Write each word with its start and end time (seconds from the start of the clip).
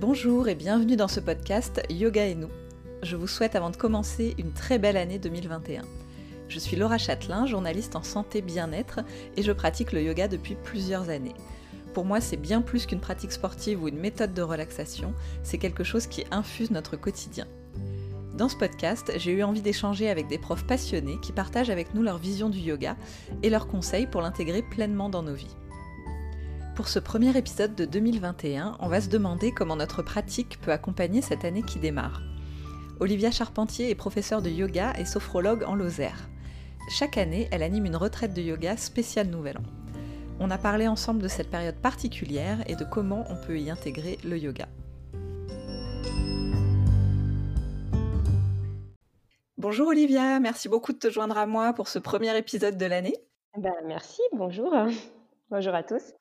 Bonjour 0.00 0.48
et 0.48 0.54
bienvenue 0.54 0.96
dans 0.96 1.08
ce 1.08 1.20
podcast 1.20 1.82
Yoga 1.90 2.24
et 2.24 2.34
nous. 2.34 2.48
Je 3.02 3.16
vous 3.16 3.26
souhaite 3.26 3.54
avant 3.54 3.68
de 3.68 3.76
commencer 3.76 4.34
une 4.38 4.54
très 4.54 4.78
belle 4.78 4.96
année 4.96 5.18
2021. 5.18 5.82
Je 6.48 6.58
suis 6.58 6.74
Laura 6.74 6.96
Châtelain, 6.96 7.44
journaliste 7.44 7.96
en 7.96 8.02
santé 8.02 8.40
bien-être 8.40 9.00
et 9.36 9.42
je 9.42 9.52
pratique 9.52 9.92
le 9.92 10.02
yoga 10.02 10.26
depuis 10.26 10.54
plusieurs 10.54 11.10
années. 11.10 11.34
Pour 11.92 12.06
moi, 12.06 12.22
c'est 12.22 12.38
bien 12.38 12.62
plus 12.62 12.86
qu'une 12.86 13.00
pratique 13.00 13.30
sportive 13.30 13.82
ou 13.82 13.88
une 13.88 13.98
méthode 13.98 14.32
de 14.32 14.40
relaxation, 14.40 15.12
c'est 15.42 15.58
quelque 15.58 15.84
chose 15.84 16.06
qui 16.06 16.24
infuse 16.30 16.70
notre 16.70 16.96
quotidien. 16.96 17.46
Dans 18.38 18.48
ce 18.48 18.56
podcast, 18.56 19.12
j'ai 19.16 19.32
eu 19.32 19.42
envie 19.42 19.60
d'échanger 19.60 20.08
avec 20.08 20.28
des 20.28 20.38
profs 20.38 20.66
passionnés 20.66 21.18
qui 21.20 21.32
partagent 21.32 21.68
avec 21.68 21.94
nous 21.94 22.02
leur 22.02 22.16
vision 22.16 22.48
du 22.48 22.60
yoga 22.60 22.96
et 23.42 23.50
leurs 23.50 23.68
conseils 23.68 24.06
pour 24.06 24.22
l'intégrer 24.22 24.62
pleinement 24.62 25.10
dans 25.10 25.22
nos 25.22 25.34
vies. 25.34 25.56
Pour 26.80 26.88
ce 26.88 26.98
premier 26.98 27.36
épisode 27.36 27.74
de 27.74 27.84
2021, 27.84 28.78
on 28.80 28.88
va 28.88 29.02
se 29.02 29.10
demander 29.10 29.52
comment 29.52 29.76
notre 29.76 30.00
pratique 30.00 30.58
peut 30.62 30.72
accompagner 30.72 31.20
cette 31.20 31.44
année 31.44 31.62
qui 31.62 31.78
démarre. 31.78 32.22
Olivia 33.00 33.30
Charpentier 33.30 33.90
est 33.90 33.94
professeure 33.94 34.40
de 34.40 34.48
yoga 34.48 34.94
et 34.98 35.04
sophrologue 35.04 35.62
en 35.64 35.74
Lozère. 35.74 36.30
Chaque 36.88 37.18
année, 37.18 37.50
elle 37.52 37.62
anime 37.62 37.84
une 37.84 37.96
retraite 37.96 38.32
de 38.32 38.40
yoga 38.40 38.78
spéciale 38.78 39.26
Nouvel 39.26 39.58
An. 39.58 39.62
On 40.38 40.50
a 40.50 40.56
parlé 40.56 40.88
ensemble 40.88 41.20
de 41.20 41.28
cette 41.28 41.50
période 41.50 41.74
particulière 41.74 42.64
et 42.66 42.76
de 42.76 42.84
comment 42.84 43.26
on 43.28 43.36
peut 43.36 43.58
y 43.58 43.68
intégrer 43.68 44.16
le 44.24 44.38
yoga. 44.38 44.66
Bonjour 49.58 49.88
Olivia, 49.88 50.40
merci 50.40 50.70
beaucoup 50.70 50.94
de 50.94 50.98
te 50.98 51.10
joindre 51.10 51.36
à 51.36 51.44
moi 51.44 51.74
pour 51.74 51.88
ce 51.88 51.98
premier 51.98 52.34
épisode 52.38 52.78
de 52.78 52.86
l'année. 52.86 53.18
Ben, 53.58 53.74
merci, 53.84 54.22
bonjour. 54.32 54.74
Bonjour 55.50 55.74
à 55.74 55.82
tous. 55.82 56.14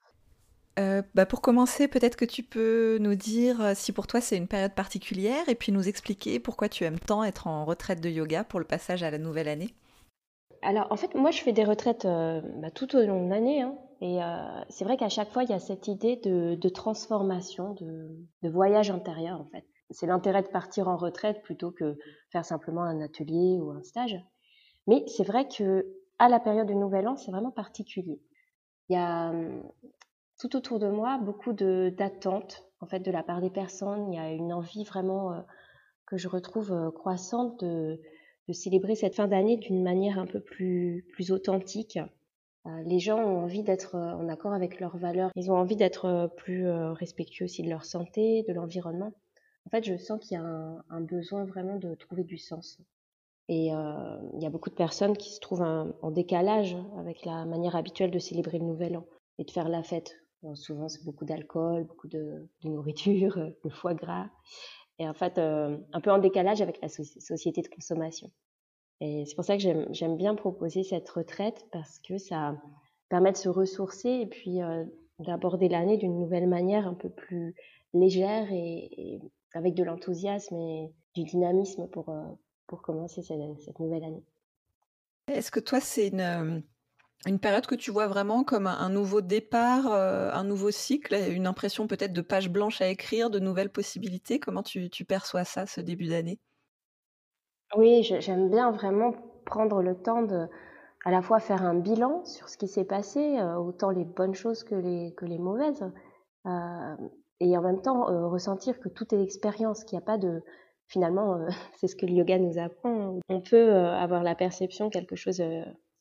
Euh, 0.79 1.01
bah 1.13 1.25
pour 1.25 1.41
commencer, 1.41 1.87
peut-être 1.87 2.15
que 2.15 2.25
tu 2.25 2.41
peux 2.41 2.99
nous 2.99 3.15
dire 3.15 3.59
euh, 3.61 3.73
si 3.75 3.91
pour 3.91 4.07
toi 4.07 4.21
c'est 4.21 4.37
une 4.37 4.47
période 4.47 4.73
particulière 4.73 5.49
et 5.49 5.55
puis 5.55 5.73
nous 5.73 5.89
expliquer 5.89 6.39
pourquoi 6.39 6.69
tu 6.69 6.85
aimes 6.85 6.99
tant 6.99 7.23
être 7.23 7.47
en 7.47 7.65
retraite 7.65 7.99
de 7.99 8.09
yoga 8.09 8.45
pour 8.45 8.59
le 8.59 8.65
passage 8.65 9.03
à 9.03 9.11
la 9.11 9.17
nouvelle 9.17 9.49
année. 9.49 9.73
Alors 10.61 10.87
en 10.89 10.95
fait, 10.95 11.15
moi 11.15 11.31
je 11.31 11.41
fais 11.41 11.51
des 11.51 11.65
retraites 11.65 12.05
euh, 12.05 12.41
bah, 12.61 12.71
tout 12.71 12.95
au 12.95 13.01
long 13.05 13.25
de 13.25 13.29
l'année 13.29 13.61
hein, 13.61 13.75
et 14.01 14.19
c'est 14.69 14.85
vrai 14.85 14.95
qu'à 14.95 15.09
chaque 15.09 15.31
fois 15.31 15.43
il 15.43 15.49
y 15.49 15.53
a 15.53 15.59
cette 15.59 15.89
idée 15.89 16.15
de, 16.15 16.69
transformation, 16.69 17.73
de, 17.73 18.07
de, 18.43 18.49
voyage 18.49 18.91
intérieur 18.91 19.41
en 19.41 19.45
fait. 19.51 19.65
C'est 19.89 20.07
l'intérêt 20.07 20.43
de 20.43 20.47
partir 20.47 20.87
en 20.87 20.95
retraite 20.95 21.41
plutôt 21.41 21.71
que 21.71 21.97
faire 22.31 22.45
simplement 22.45 22.83
un 22.83 23.01
atelier 23.01 23.57
ou 23.59 23.71
un 23.71 23.83
stage. 23.83 24.17
Mais 24.87 25.03
c'est 25.07 25.25
vrai 25.25 25.49
que 25.49 25.85
à 26.17 26.29
la 26.29 26.39
période 26.39 26.67
du 26.67 26.75
Nouvel 26.75 27.09
An, 27.09 27.17
c'est 27.17 27.31
vraiment 27.31 27.51
particulier. 27.51 28.21
Il 28.87 28.93
y 28.93 28.97
a 28.97 29.29
hum, 29.29 29.63
tout 30.39 30.55
autour 30.55 30.79
de 30.79 30.87
moi 30.87 31.19
beaucoup 31.21 31.53
d'attentes 31.53 32.65
en 32.79 32.87
fait 32.87 33.01
de 33.01 33.11
la 33.11 33.23
part 33.23 33.41
des 33.41 33.49
personnes. 33.49 34.11
Il 34.11 34.15
y 34.15 34.19
a 34.19 34.31
une 34.31 34.53
envie 34.53 34.85
vraiment 34.85 35.33
euh, 35.33 35.41
que 36.07 36.17
je 36.17 36.27
retrouve 36.27 36.71
euh, 36.71 36.91
croissante 36.91 37.59
de, 37.63 37.99
de, 38.47 38.53
célébrer 38.53 38.95
cette 38.95 39.15
fin 39.15 39.27
d'année 39.27 39.57
d'une 39.57 39.83
manière 39.83 40.17
un 40.17 40.25
peu 40.25 40.39
plus, 40.39 41.05
plus 41.11 41.31
authentique. 41.31 41.99
Euh, 42.65 42.81
les 42.85 42.99
gens 42.99 43.19
ont 43.19 43.43
envie 43.43 43.63
d'être 43.63 43.95
en 43.95 44.29
accord 44.29 44.53
avec 44.53 44.79
leurs 44.79 44.97
valeurs. 44.97 45.31
Ils 45.35 45.51
ont 45.51 45.57
envie 45.57 45.75
d'être 45.75 46.31
plus 46.37 46.69
respectueux 46.69 47.45
aussi 47.45 47.63
de 47.63 47.69
leur 47.69 47.85
santé, 47.85 48.43
de 48.47 48.53
l'environnement. 48.53 49.13
En 49.65 49.69
fait, 49.69 49.83
je 49.83 49.97
sens 49.97 50.19
qu'il 50.19 50.35
y 50.35 50.41
a 50.41 50.43
un, 50.43 50.83
un, 50.89 51.01
besoin 51.01 51.45
vraiment 51.45 51.77
de 51.77 51.95
trouver 51.95 52.23
du 52.23 52.37
sens. 52.37 52.81
Et 53.47 53.67
il 53.67 54.41
y 54.41 54.45
a 54.45 54.49
beaucoup 54.49 54.69
de 54.69 54.75
personnes 54.75 55.15
qui 55.15 55.33
se 55.33 55.39
trouvent 55.39 55.63
en 55.63 56.11
décalage 56.11 56.75
avec 56.97 57.25
la 57.25 57.45
manière 57.45 57.75
habituelle 57.75 58.11
de 58.11 58.19
célébrer 58.19 58.59
le 58.59 58.65
Nouvel 58.65 58.97
An 58.97 59.05
et 59.37 59.45
de 59.45 59.51
faire 59.51 59.69
la 59.69 59.81
fête 59.81 60.17
souvent, 60.55 60.87
c'est 60.87 61.03
beaucoup 61.03 61.25
d'alcool, 61.25 61.83
beaucoup 61.83 62.07
de, 62.07 62.47
nourriture, 62.63 63.37
de 63.63 63.69
foie 63.69 63.93
gras. 63.93 64.29
Et 64.97 65.07
en 65.07 65.13
fait, 65.13 65.37
euh, 65.37 65.77
un 65.93 66.01
peu 66.01 66.11
en 66.11 66.17
décalage 66.19 66.61
avec 66.61 66.81
la 66.81 66.89
société 66.89 67.61
de 67.61 67.67
consommation. 67.67 68.31
Et 69.01 69.25
c'est 69.25 69.35
pour 69.35 69.45
ça 69.45 69.57
que 69.57 69.63
j'aime 69.91 70.17
bien 70.17 70.35
proposer 70.35 70.83
cette 70.83 71.09
retraite 71.09 71.65
parce 71.71 71.99
que 71.99 72.17
ça 72.17 72.57
permet 73.07 73.31
de 73.31 73.37
se 73.37 73.47
ressourcer 73.47 74.09
et 74.09 74.27
puis 74.27 74.61
euh, 74.61 74.83
d'aborder 75.19 75.69
l'année 75.69 75.97
d'une 75.97 76.19
nouvelle 76.19 76.47
manière 76.47 76.85
un 76.85 76.93
peu 76.93 77.09
plus 77.09 77.55
légère 77.93 78.47
et, 78.51 79.21
avec 79.53 79.73
de 79.73 79.83
l'enthousiasme 79.83 80.55
et 80.55 80.91
du 81.15 81.23
dynamisme 81.23 81.87
pour, 81.87 82.09
euh, 82.09 82.23
commencer 82.83 83.23
cette 83.23 83.79
nouvelle 83.79 84.03
année. 84.03 84.23
Est-ce 85.27 85.49
que 85.49 85.59
toi, 85.59 85.79
c'est 85.79 86.09
une 86.09 86.61
une 87.25 87.39
période 87.39 87.65
que 87.65 87.75
tu 87.75 87.91
vois 87.91 88.07
vraiment 88.07 88.43
comme 88.43 88.67
un, 88.67 88.89
nouveau 88.89 89.21
départ, 89.21 89.91
euh, 89.91 90.31
un 90.31 90.43
nouveau 90.45 90.71
cycle, 90.71 91.15
une 91.29 91.47
impression 91.47 91.87
peut-être 91.87 92.13
de 92.13 92.21
page 92.21 92.49
blanche 92.49 92.81
à 92.81 92.87
écrire, 92.87 93.29
de 93.29 93.39
nouvelles 93.39 93.71
possibilités? 93.71 94.39
Comment 94.39 94.63
tu, 94.63 94.89
perçois 95.05 95.43
ça, 95.43 95.65
ce 95.65 95.81
début 95.81 96.07
d'année? 96.07 96.39
Oui, 97.75 98.03
j'aime 98.03 98.49
bien 98.49 98.71
vraiment 98.71 99.13
prendre 99.45 99.81
le 99.81 99.95
temps 99.95 100.23
de 100.23 100.47
à 101.05 101.11
la 101.11 101.21
fois 101.21 101.39
faire 101.39 101.63
un 101.63 101.75
bilan 101.75 102.25
sur 102.25 102.49
ce 102.49 102.57
qui 102.57 102.67
s'est 102.67 102.85
passé, 102.85 103.37
euh, 103.39 103.55
autant 103.55 103.89
les 103.89 104.03
bonnes 104.03 104.35
choses 104.35 104.63
que 104.63 104.75
les, 104.75 105.37
mauvaises, 105.37 105.89
euh, 106.45 106.95
et 107.39 107.57
en 107.57 107.61
même 107.61 107.81
temps 107.81 108.05
ressentir 108.29 108.79
que 108.79 108.89
tout 108.89 109.13
est 109.13 109.17
l'expérience, 109.17 109.83
qu'il 109.83 109.97
n'y 109.97 110.03
a 110.03 110.05
pas 110.05 110.17
de... 110.17 110.41
Finalement, 110.87 111.39
c'est 111.79 111.87
ce 111.87 111.95
que 111.95 112.05
le 112.05 112.13
yoga 112.13 112.37
nous 112.37 112.57
apprend. 112.57 113.19
On 113.29 113.41
peut 113.41 113.71
avoir 113.71 114.23
la 114.23 114.35
perception 114.35 114.89
quelque 114.89 115.15
chose 115.15 115.41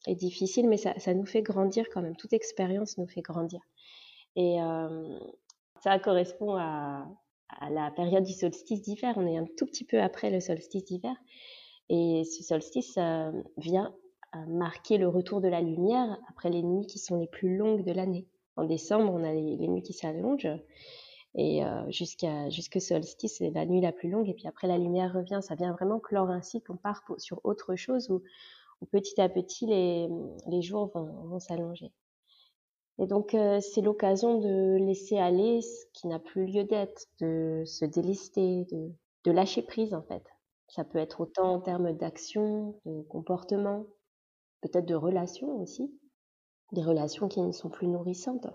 est 0.06 0.14
difficile, 0.14 0.68
mais 0.68 0.76
ça, 0.76 1.14
nous 1.14 1.26
fait 1.26 1.42
grandir 1.42 1.86
quand 1.92 2.02
même. 2.02 2.16
Toute 2.16 2.32
expérience 2.32 2.98
nous 2.98 3.06
fait 3.06 3.22
grandir. 3.22 3.60
Et 4.36 4.60
euh, 4.60 5.18
ça 5.82 5.98
correspond 5.98 6.56
à, 6.56 7.06
la 7.70 7.90
période 7.90 8.24
du 8.24 8.32
solstice 8.32 8.82
d'hiver. 8.82 9.14
On 9.16 9.26
est 9.26 9.36
un 9.36 9.46
tout 9.56 9.66
petit 9.66 9.84
peu 9.84 10.00
après 10.00 10.30
le 10.30 10.40
solstice 10.40 10.84
d'hiver. 10.84 11.14
Et 11.88 12.24
ce 12.24 12.42
solstice 12.42 12.96
euh, 12.98 13.32
vient 13.56 13.94
marquer 14.46 14.98
le 14.98 15.08
retour 15.08 15.40
de 15.40 15.48
la 15.48 15.62
lumière 15.62 16.18
après 16.28 16.50
les 16.50 16.62
nuits 16.62 16.86
qui 16.86 16.98
sont 16.98 17.16
les 17.16 17.26
plus 17.26 17.56
longues 17.56 17.84
de 17.84 17.92
l'année. 17.92 18.26
En 18.56 18.64
décembre, 18.64 19.12
on 19.14 19.24
a 19.24 19.32
les, 19.32 19.68
nuits 19.68 19.82
qui 19.82 19.92
s'allongent. 19.92 20.50
Et 21.34 21.64
euh, 21.64 21.90
jusqu'à 21.90 22.50
jusqu'au 22.50 22.80
solstice, 22.80 23.36
c'est 23.38 23.50
la 23.50 23.64
nuit 23.66 23.80
la 23.80 23.92
plus 23.92 24.10
longue. 24.10 24.28
Et 24.28 24.34
puis 24.34 24.46
après, 24.48 24.66
la 24.66 24.78
lumière 24.78 25.14
revient. 25.14 25.40
Ça 25.42 25.54
vient 25.54 25.72
vraiment 25.72 26.00
clore 26.00 26.30
un 26.30 26.42
cycle. 26.42 26.72
On 26.72 26.76
part 26.76 27.02
sur 27.18 27.40
autre 27.44 27.76
chose 27.76 28.10
petit 28.86 29.20
à 29.20 29.28
petit, 29.28 29.66
les, 29.66 30.08
les 30.46 30.62
jours 30.62 30.90
vont, 30.94 31.38
s'allonger. 31.38 31.92
Et 32.98 33.06
donc, 33.06 33.34
euh, 33.34 33.60
c'est 33.60 33.80
l'occasion 33.80 34.38
de 34.38 34.76
laisser 34.84 35.18
aller 35.18 35.60
ce 35.62 35.84
qui 35.92 36.08
n'a 36.08 36.18
plus 36.18 36.46
lieu 36.46 36.64
d'être, 36.64 37.06
de 37.20 37.62
se 37.64 37.84
délester, 37.84 38.64
de, 38.72 38.92
de 39.24 39.30
lâcher 39.30 39.62
prise, 39.62 39.94
en 39.94 40.02
fait. 40.02 40.24
Ça 40.68 40.84
peut 40.84 40.98
être 40.98 41.20
autant 41.20 41.54
en 41.54 41.60
termes 41.60 41.92
d'action, 41.92 42.78
de 42.84 43.02
comportement, 43.02 43.86
peut-être 44.60 44.86
de 44.86 44.94
relations 44.94 45.60
aussi, 45.60 45.92
des 46.72 46.82
relations 46.82 47.28
qui 47.28 47.40
ne 47.40 47.52
sont 47.52 47.70
plus 47.70 47.86
nourrissantes. 47.86 48.46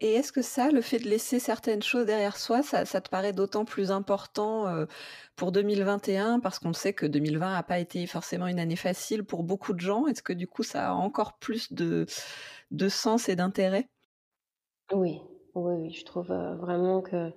Et 0.00 0.14
est-ce 0.14 0.32
que 0.32 0.42
ça, 0.42 0.70
le 0.70 0.80
fait 0.80 0.98
de 0.98 1.08
laisser 1.08 1.38
certaines 1.38 1.82
choses 1.82 2.06
derrière 2.06 2.36
soi, 2.36 2.62
ça, 2.62 2.84
te 2.84 3.08
paraît 3.08 3.32
d'autant 3.32 3.64
plus 3.64 3.92
important 3.92 4.66
euh, 4.66 4.86
pour 5.36 5.52
2021 5.52 6.40
parce 6.40 6.58
qu'on 6.58 6.72
sait 6.72 6.92
que 6.92 7.06
2020 7.06 7.52
n'a 7.52 7.62
pas 7.62 7.78
été 7.78 8.06
forcément 8.06 8.48
une 8.48 8.58
année 8.58 8.76
facile 8.76 9.24
pour 9.24 9.44
beaucoup 9.44 9.72
de 9.72 9.80
gens. 9.80 10.06
Est-ce 10.06 10.22
que 10.22 10.32
du 10.32 10.48
coup, 10.48 10.64
ça 10.64 10.90
a 10.90 10.92
encore 10.94 11.38
plus 11.38 11.72
de, 11.72 12.06
de 12.72 12.88
sens 12.88 13.28
et 13.28 13.36
d'intérêt? 13.36 13.88
Oui, 14.92 15.20
oui, 15.54 15.74
oui, 15.74 15.90
je 15.92 16.04
trouve 16.04 16.32
euh, 16.32 16.56
vraiment 16.56 17.00
que 17.00 17.32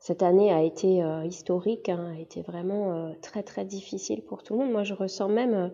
cette 0.00 0.22
année 0.22 0.52
a 0.52 0.62
été 0.62 1.04
euh, 1.04 1.24
historique, 1.24 1.88
hein, 1.88 2.14
a 2.16 2.20
été 2.20 2.42
vraiment 2.42 3.14
très 3.22 3.44
très 3.44 3.64
difficile 3.64 4.24
pour 4.24 4.42
tout 4.42 4.54
le 4.54 4.64
monde. 4.64 4.72
Moi, 4.72 4.82
je 4.82 4.92
ressens 4.92 5.28
même, 5.28 5.72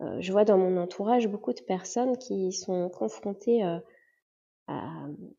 je 0.00 0.32
vois 0.32 0.44
dans 0.44 0.58
mon 0.58 0.76
entourage 0.76 1.28
beaucoup 1.28 1.52
de 1.52 1.62
personnes 1.62 2.16
qui 2.18 2.52
sont 2.52 2.88
confrontées 2.90 3.62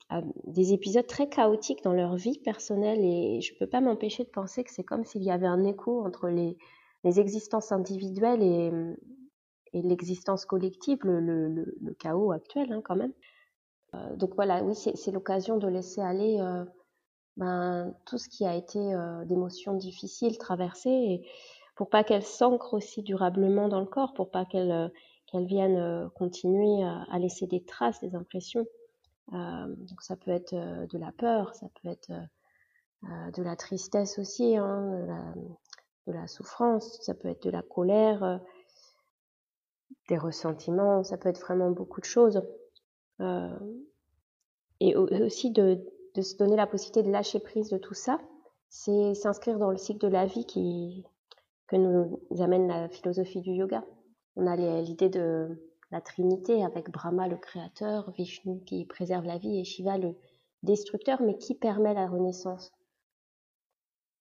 à, 0.10 0.22
des 0.46 0.74
épisodes 0.74 1.08
très 1.08 1.30
chaotiques 1.30 1.84
dans 1.84 1.94
leur 1.94 2.16
vie 2.16 2.40
personnelle 2.40 3.00
et 3.04 3.42
je 3.42 3.54
ne 3.54 3.60
peux 3.60 3.68
pas 3.68 3.82
m'empêcher 3.82 4.24
de 4.24 4.30
penser 4.30 4.64
que 4.64 4.72
c'est 4.72 4.84
comme 4.84 5.06
s'il 5.06 5.24
y 5.24 5.32
avait 5.32 5.48
un 5.48 5.64
écho 5.64 6.06
entre 6.06 6.28
les, 6.28 6.58
les 7.04 7.20
existences 7.20 7.72
individuelles 7.72 8.44
et, 8.44 8.72
et 9.74 9.82
l'existence 9.82 10.46
collective, 10.46 11.00
le, 11.04 11.20
le, 11.20 11.94
chaos 12.00 12.32
actuel 12.32 12.72
hein, 12.72 12.82
quand 12.84 12.96
même. 12.96 13.14
Euh, 13.96 14.16
donc 14.16 14.36
voilà, 14.36 14.64
oui, 14.64 14.76
c'est 14.76 15.12
l'occasion 15.12 15.58
de 15.58 15.68
laisser 15.68 16.02
aller 16.02 16.40
euh, 16.40 16.64
ben, 17.38 17.94
tout 18.06 18.18
ce 18.18 18.30
qui 18.30 18.46
a 18.46 18.56
été 18.56 18.80
euh, 18.80 19.26
d'émotions 19.26 19.74
difficiles 19.74 20.38
traversées 20.38 20.90
et 20.90 21.28
pour 21.76 21.90
pas 21.90 22.04
qu'elles 22.04 22.24
s'ancrent 22.24 22.74
aussi 22.74 23.02
durablement 23.02 23.68
dans 23.68 23.80
le 23.80 23.86
corps, 23.86 24.14
pour 24.14 24.30
pas 24.30 24.46
qu'elles 24.46 24.92
qu'elles 25.28 25.46
viennent 25.46 26.10
continuer 26.14 26.84
à, 26.84 27.18
laisser 27.18 27.48
des 27.48 27.64
traces, 27.64 28.02
des 28.02 28.16
impressions. 28.16 28.66
Euh, 29.34 29.68
donc 29.68 30.02
ça 30.02 30.16
peut 30.16 30.32
être 30.32 30.54
euh, 30.54 30.86
de 30.88 30.98
la 30.98 31.12
peur, 31.12 31.56
ça 31.56 31.68
peut 31.82 31.90
être 31.90 32.12
euh, 32.12 33.32
de 33.32 33.44
la 33.44 33.56
tristesse 33.56 34.20
aussi, 34.20 34.58
hein, 34.58 35.34
de, 36.08 36.12
la, 36.12 36.28
souffrance, 36.28 37.00
ça 37.02 37.14
peut 37.14 37.30
être 37.30 37.44
de 37.44 37.50
la 37.50 37.62
colère, 37.62 38.42
des 40.10 40.18
ressentiments, 40.18 41.04
ça 41.04 41.18
peut 41.18 41.30
être 41.30 41.40
vraiment 41.40 41.72
beaucoup 41.72 42.02
de 42.02 42.06
choses. 42.06 42.42
et 44.80 44.96
aussi 44.96 45.52
de, 45.52 45.80
de 46.16 46.22
se 46.22 46.36
donner 46.36 46.56
la 46.56 46.68
possibilité 46.68 47.04
de 47.04 47.12
lâcher 47.12 47.40
prise 47.40 47.70
de 47.70 47.78
tout 47.78 47.94
ça, 47.94 48.20
c'est 48.70 49.14
s'inscrire 49.14 49.58
dans 49.58 49.72
le 49.72 49.78
cycle 49.78 50.00
de 50.00 50.12
la 50.12 50.26
vie 50.26 50.46
qui, 50.46 51.06
que 51.68 51.76
nous 51.78 52.20
amène 52.40 52.68
la 52.68 52.90
philosophie 52.90 53.42
du 53.42 53.52
yoga. 53.52 53.84
On 54.36 54.48
a 54.48 54.56
l'idée 54.82 55.10
de 55.10 55.71
la 55.92 56.02
Trinité 56.02 56.64
avec 56.64 56.90
Brahma 56.90 57.28
le 57.28 57.38
créateur, 57.38 58.12
Vishnu 58.12 58.64
qui 58.66 58.86
préserve 58.86 59.26
la 59.26 59.38
vie 59.38 59.60
et 59.60 59.64
Shiva 59.64 59.98
le 59.98 60.16
destructeur, 60.64 61.22
mais 61.22 61.38
qui 61.38 61.56
permet 61.56 61.94
la 61.94 62.08
renaissance. 62.08 62.72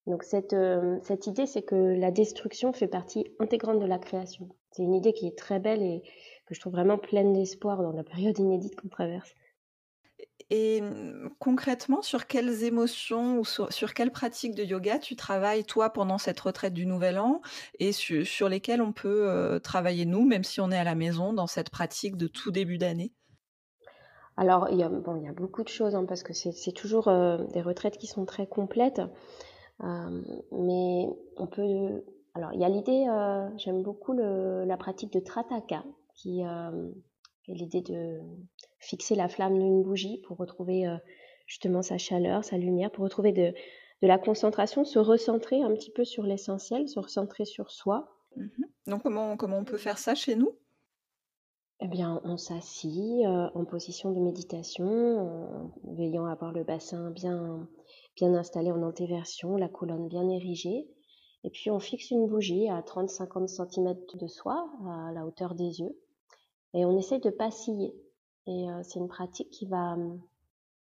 Donc 0.07 0.25
cette, 0.25 0.55
euh, 0.55 0.99
cette 1.03 1.27
idée, 1.27 1.47
c'est 1.47 1.63
que 1.63 1.75
la 1.75 2.11
destruction 2.11 2.73
fait 2.73 2.89
partie 2.89 3.27
intégrante 3.39 3.79
de 3.79 3.87
la 3.87 3.99
création. 3.99 4.49
C'est 4.73 4.83
une 4.83 4.95
idée 4.95 5.13
qui 5.13 5.27
est 5.27 5.39
très 5.39 5.61
belle 5.61 5.83
et 5.83 6.03
que 6.47 6.55
je 6.55 6.61
trouve 6.61 6.73
vraiment 6.73 6.99
pleine 6.99 7.33
d'espoir 7.33 7.83
dans 7.83 7.93
la 7.93 8.03
période 8.03 8.39
inédite 8.39 8.75
qu'on 8.75 8.89
traverse. 8.89 9.35
Et 10.51 10.81
mmh, 10.81 11.31
concrètement, 11.39 12.03
sur 12.03 12.27
quelles 12.27 12.65
émotions 12.65 13.39
ou 13.39 13.45
sur, 13.45 13.95
quelles 13.95 14.11
pratiques 14.11 14.57
de 14.57 14.65
yoga 14.65 14.99
tu 14.99 15.15
travailles, 15.15 15.65
toi, 15.65 15.91
pendant 15.91 16.19
cette 16.19 16.41
retraite 16.41 16.75
du 16.75 16.87
Nouvel 16.87 17.19
An, 17.19 17.41
et 17.79 17.93
sur 17.93 18.49
lesquelles 18.49 18.83
on 18.83 18.93
peut 18.93 19.31
euh, 19.31 19.61
travailler, 19.61 20.07
nous, 20.07 20.27
même 20.27 20.43
si 20.43 20.61
on 20.61 20.73
est 20.73 20.77
à 20.77 20.85
la 20.85 20.97
maison, 20.97 21.33
dans 21.33 21.47
cette 21.47 21.71
pratique 21.71 22.17
de 22.17 22.27
tout 22.27 22.51
début 22.51 22.79
d'année? 22.79 23.13
Alors, 24.37 24.69
il 24.71 24.79
y, 24.79 24.83
a, 24.83 24.89
bon, 24.89 25.23
y 25.23 25.29
a 25.29 25.33
beaucoup 25.33 25.63
de 25.63 25.69
choses, 25.69 25.95
hein, 25.95 26.05
parce 26.05 26.25
que 26.25 26.33
c'est 26.33 26.73
toujours 26.73 27.07
euh, 27.09 27.45
des 27.53 27.63
retraites 27.63 27.97
qui 27.97 28.09
sont 28.09 28.25
très 28.25 28.49
complètes. 28.49 29.03
Euh, 29.85 30.23
mais 30.51 31.07
on 31.37 31.47
peut... 31.47 32.03
Alors, 32.35 32.53
il 32.55 32.61
y 32.61 32.65
a 32.65 32.69
l'idée, 32.69 33.07
j'aime 33.57 33.83
beaucoup 33.83 34.13
la 34.13 34.77
pratique 34.77 35.13
de 35.13 35.19
Trataka, 35.19 35.85
qui 36.15 36.43
est 37.51 37.55
l'idée 37.55 37.83
de 37.83 38.21
fixer 38.79 39.15
la 39.15 39.29
flamme 39.29 39.59
d'une 39.59 39.83
bougie 39.83 40.19
pour 40.19 40.37
retrouver 40.37 40.87
euh, 40.87 40.97
justement 41.47 41.83
sa 41.83 41.99
chaleur, 41.99 42.45
sa 42.45 42.57
lumière, 42.57 42.91
pour 42.91 43.05
retrouver 43.05 43.33
de, 43.33 43.53
la 44.03 44.19
concentration, 44.19 44.85
se 44.85 44.99
recentrer 44.99 45.63
un 45.63 45.75
petit 45.75 45.91
peu 45.91 46.05
sur 46.05 46.23
l'essentiel, 46.23 46.89
se 46.89 46.99
recentrer 46.99 47.45
sur 47.45 47.71
soi. 47.71 48.09
Mhm. 48.37 48.67
Donc 48.87 49.03
comment, 49.03 49.37
comment 49.37 49.59
on 49.59 49.65
peut 49.65 49.77
faire 49.77 49.99
ça 49.99 50.15
chez 50.15 50.37
nous? 50.37 50.53
Eh 51.83 51.89
bien, 51.89 52.21
on 52.25 52.37
s'assit 52.37 53.25
euh, 53.25 53.49
en 53.55 53.65
position 53.65 54.13
de 54.13 54.21
méditation, 54.21 55.71
en 55.85 55.95
veillant 55.95 56.27
à 56.27 56.33
avoir 56.33 56.53
le 56.53 56.63
bassin 56.63 57.11
bien, 57.11 57.67
bien 58.17 58.35
installé 58.35 58.71
en 58.71 58.83
antéversion, 58.83 59.57
la 59.57 59.69
colonne 59.69 60.09
bien 60.09 60.29
érigée. 60.29 60.87
Et 61.43 61.51
puis, 61.51 61.71
on 61.71 61.79
fixe 61.79 62.11
une 62.11 62.27
bougie 62.27 62.69
à 62.69 62.81
30-50 62.83 63.49
cm 63.49 63.97
de 64.15 64.27
soi, 64.27 64.71
à 64.87 65.13
la 65.13 65.27
hauteur 65.27 65.55
des 65.55 65.81
yeux. 65.81 65.97
Et 66.75 66.85
on 66.85 66.97
essaie 66.97 67.19
de 67.19 67.31
passer 67.31 67.95
et 68.47 68.71
euh, 68.71 68.83
c'est 68.83 68.99
une 68.99 69.09
pratique 69.09 69.51
qui 69.51 69.67
va 69.67 69.95
hum, 69.95 70.21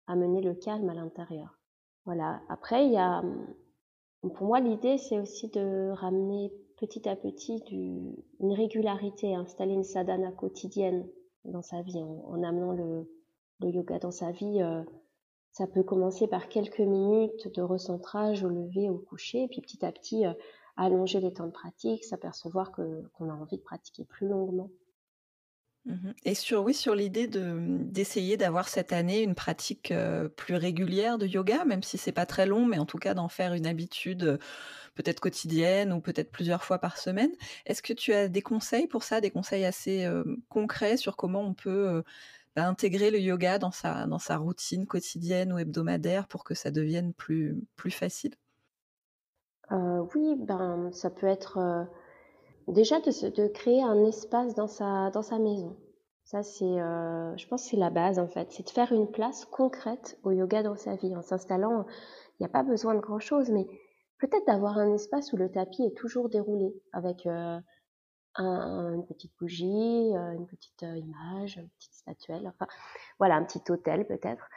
amener 0.07 0.41
le 0.41 0.53
calme 0.53 0.89
à 0.89 0.94
l'intérieur. 0.94 1.59
Voilà. 2.06 2.41
Après, 2.50 2.85
il 2.85 2.94
y 2.94 2.97
a, 2.97 3.19
hum, 3.19 3.47
pour 4.33 4.47
moi, 4.47 4.59
l'idée, 4.59 4.97
c'est 4.97 5.19
aussi 5.19 5.50
de 5.50 5.91
ramener 5.91 6.51
petit 6.77 7.07
à 7.07 7.15
petit 7.15 7.62
du, 7.62 8.15
une 8.39 8.53
régularité, 8.53 9.35
installer 9.35 9.74
une 9.74 9.83
sadhana 9.83 10.31
quotidienne 10.31 11.07
dans 11.45 11.62
sa 11.62 11.81
vie, 11.81 12.01
en, 12.01 12.44
amenant 12.44 12.71
le, 12.71 13.09
le, 13.59 13.69
yoga 13.69 14.00
dans 14.00 14.12
sa 14.12 14.31
vie. 14.31 14.62
Euh, 14.62 14.83
ça 15.51 15.68
peut 15.68 15.83
commencer 15.83 16.27
par 16.27 16.50
quelques 16.50 16.79
minutes 16.79 17.53
de 17.53 17.62
recentrage 17.62 18.44
au 18.44 18.50
lever, 18.50 18.89
au 18.89 18.97
coucher, 18.97 19.44
et 19.44 19.47
puis 19.47 19.62
petit 19.62 19.86
à 19.86 19.91
petit 19.91 20.25
euh, 20.25 20.33
allonger 20.77 21.19
les 21.19 21.33
temps 21.33 21.45
de 21.45 21.51
pratique, 21.51 22.03
s'apercevoir 22.03 22.71
qu'on 22.71 23.29
a 23.29 23.33
envie 23.33 23.57
de 23.57 23.63
pratiquer 23.63 24.06
plus 24.06 24.27
longuement. 24.27 24.69
Mmh 25.85 26.12
Et 26.24 26.33
sur 26.33 26.63
oui, 26.63 26.74
sur 26.74 26.95
l'idée 26.95 27.27
de 27.27 27.57
d'essayer 27.81 28.38
d'avoir 28.38 28.69
cette 28.69 28.94
année 28.94 29.21
une 29.21 29.35
pratique, 29.35 29.94
plus 30.38 30.56
régulière 30.56 31.18
de 31.18 31.27
yoga, 31.27 31.65
même 31.65 31.83
si 31.83 31.97
c'est 31.97 32.13
pas 32.13 32.25
très 32.25 32.45
long, 32.45 32.65
mais 32.65 32.77
en 32.80 32.85
tout 32.85 32.97
cas 32.97 33.13
d'en 33.13 33.27
faire 33.27 33.53
une 33.53 33.68
habitude, 33.68 34.39
peut-être 34.95 35.21
quotidienne 35.21 35.94
ou 35.94 36.01
peut-être 36.01 36.31
plusieurs 36.31 36.63
fois 36.65 36.80
par 36.80 36.97
semaine. 36.97 37.31
Est-ce 37.65 37.81
que 37.81 37.94
tu 37.94 38.13
as 38.13 38.30
des 38.30 38.41
conseils 38.44 38.88
pour 38.88 39.03
ça, 39.03 39.21
des 39.21 39.31
conseils 39.31 39.65
assez, 39.65 40.07
concrets 40.50 40.97
sur 40.97 41.18
comment 41.18 41.41
on 41.41 41.53
peut, 41.56 42.03
bah, 42.56 42.68
intégrer 42.68 43.12
le 43.12 43.19
yoga 43.19 43.59
dans 43.59 43.71
sa 43.71 44.07
dans 44.07 44.19
sa 44.19 44.38
routine 44.38 44.88
quotidienne 44.88 45.53
ou 45.53 45.59
hebdomadaire 45.59 46.27
pour 46.29 46.44
que 46.45 46.56
ça 46.56 46.71
devienne 46.71 47.13
plus 47.15 47.57
plus 47.77 47.91
facile? 47.91 48.36
oui, 50.15 50.36
ben, 50.38 50.91
ça 50.94 51.09
peut 51.09 51.27
être, 51.27 51.88
déjà 52.68 53.00
de, 53.00 53.48
créer 53.48 53.81
un 53.81 54.04
espace 54.06 54.56
dans 54.56 54.68
sa, 54.68 55.10
dans 55.12 55.21
sa 55.21 55.39
maison. 55.39 55.77
Ça, 56.24 56.42
c'est, 56.42 56.63
euh, 56.63 57.36
je 57.38 57.48
pense, 57.48 57.63
c'est 57.63 57.77
la 57.77 57.89
base 57.89 58.18
en 58.19 58.27
fait. 58.27 58.51
C'est 58.51 58.63
de 58.63 58.69
faire 58.69 58.92
une 58.92 59.12
place 59.12 59.45
concrète 59.45 60.18
au 60.24 60.31
yoga 60.31 60.63
dans 60.63 60.75
sa 60.75 60.95
vie. 60.95 61.15
En 61.15 61.21
s'installant, 61.21 61.86
il 62.33 62.44
n'y 62.44 62.45
a 62.45 62.50
pas 62.50 62.63
besoin 62.63 62.95
de 62.95 63.00
grand 63.00 63.19
chose, 63.19 63.50
mais 63.51 63.68
peut-être 64.19 64.48
d'avoir 64.48 64.77
un 64.77 64.94
espace 64.94 65.33
où 65.33 65.38
le 65.38 65.51
tapis 65.51 65.83
est 65.83 65.98
toujours 65.98 66.30
déroulé 66.30 66.74
avec 66.94 67.25
euh, 67.25 67.60
un, 68.36 68.94
une 68.94 69.06
petite 69.06 69.33
bougie, 69.39 70.15
euh, 70.15 70.31
une 70.31 70.48
petite 70.48 70.81
image, 70.81 71.57
une 71.57 71.69
petite 71.69 71.94
statuelle, 71.94 72.48
enfin, 72.48 72.68
voilà, 73.19 73.36
un 73.36 73.44
petit 73.44 73.62
hôtel 73.69 74.07
peut-être. 74.07 74.48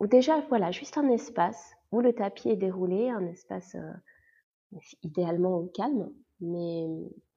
ou 0.00 0.06
déjà, 0.06 0.40
voilà, 0.48 0.72
juste 0.72 0.98
un 0.98 1.08
espace 1.08 1.72
où 1.92 2.00
le 2.00 2.12
tapis 2.12 2.50
est 2.50 2.56
déroulé, 2.56 3.08
un 3.08 3.26
espace 3.26 3.76
idéalement 5.02 5.56
au 5.56 5.66
calme, 5.66 6.10
mais 6.40 6.86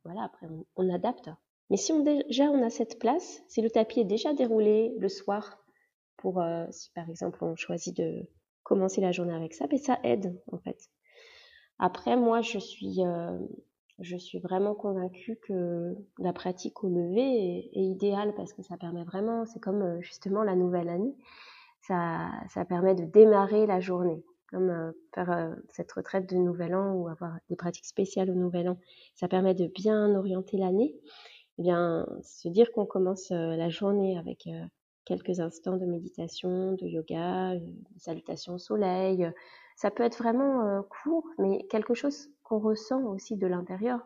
voilà, 0.03 0.23
après, 0.23 0.47
on, 0.75 0.89
adapte. 0.93 1.29
Mais 1.69 1.77
si 1.77 1.91
on, 1.91 1.99
déjà 1.99 2.45
on 2.45 2.63
a 2.63 2.69
cette 2.69 2.99
place, 2.99 3.41
si 3.47 3.61
le 3.61 3.69
tapis 3.69 4.01
est 4.01 4.05
déjà 4.05 4.33
déroulé 4.33 4.95
le 4.97 5.09
soir, 5.09 5.57
pour 6.17 6.41
euh, 6.41 6.65
si 6.71 6.91
par 6.91 7.09
exemple 7.09 7.43
on 7.43 7.55
choisit 7.55 7.95
de 7.95 8.27
commencer 8.63 9.01
la 9.01 9.11
journée 9.11 9.33
avec 9.33 9.53
ça, 9.53 9.67
ben, 9.67 9.79
ça 9.79 9.99
aide 10.03 10.39
en 10.51 10.57
fait. 10.57 10.89
Après, 11.79 12.17
moi, 12.17 12.41
je 12.41 12.59
suis, 12.59 13.05
euh, 13.05 13.39
je 13.99 14.17
suis 14.17 14.39
vraiment 14.39 14.75
convaincue 14.75 15.37
que 15.41 15.95
la 16.17 16.33
pratique 16.33 16.83
au 16.83 16.89
lever 16.89 17.69
est, 17.73 17.81
idéale 17.81 18.33
parce 18.35 18.51
que 18.51 18.61
ça 18.61 18.75
permet 18.77 19.05
vraiment, 19.05 19.45
c'est 19.45 19.61
comme 19.61 19.81
euh, 19.81 20.01
justement 20.01 20.43
la 20.43 20.55
nouvelle 20.55 20.89
année, 20.89 21.15
ça, 21.81 22.29
ça 22.49 22.65
permet 22.65 22.95
de 22.95 23.05
démarrer 23.05 23.65
la 23.65 23.79
journée 23.79 24.21
comme 24.49 24.69
euh, 24.69 24.91
faire 25.13 25.31
euh, 25.31 25.55
cette 25.69 25.91
retraite 25.91 26.29
de 26.29 26.35
Nouvel 26.35 26.75
An 26.75 26.93
ou 26.93 27.07
avoir 27.07 27.37
des 27.49 27.55
pratiques 27.55 27.85
spéciales 27.85 28.29
au 28.29 28.35
Nouvel 28.35 28.69
An, 28.69 28.77
ça 29.15 29.27
permet 29.27 29.53
de 29.53 29.67
bien 29.67 30.15
orienter 30.15 30.57
l'année. 30.57 30.95
Eh 31.57 31.63
bien, 31.63 32.05
se 32.23 32.47
dire 32.47 32.71
qu'on 32.71 32.85
commence 32.85 33.31
euh, 33.31 33.55
la 33.55 33.69
journée 33.69 34.17
avec 34.17 34.49
quelques 35.05 35.39
instants 35.39 35.77
de 35.77 35.85
méditation, 35.85 36.73
de 36.73 36.85
yoga, 36.85 37.53
une 37.55 37.83
salutation 37.97 38.53
au 38.53 38.57
soleil, 38.57 39.29
ça 39.75 39.91
peut 39.91 40.03
être 40.03 40.17
vraiment 40.19 40.83
court, 40.83 41.25
mais 41.37 41.65
quelque 41.69 41.93
chose 41.93 42.29
qu'on 42.43 42.59
ressent 42.59 43.03
aussi 43.05 43.35
de 43.35 43.47
l'intérieur. 43.47 44.01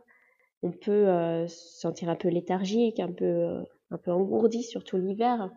On 0.61 0.71
peut 0.71 1.05
se 1.47 1.79
sentir 1.79 2.09
un 2.09 2.15
peu 2.15 2.29
léthargique, 2.29 3.01
un 3.01 3.11
peu, 3.11 3.65
un 3.91 3.97
peu 3.97 4.11
engourdi, 4.11 4.63
surtout 4.63 4.97
l'hiver. 4.97 5.51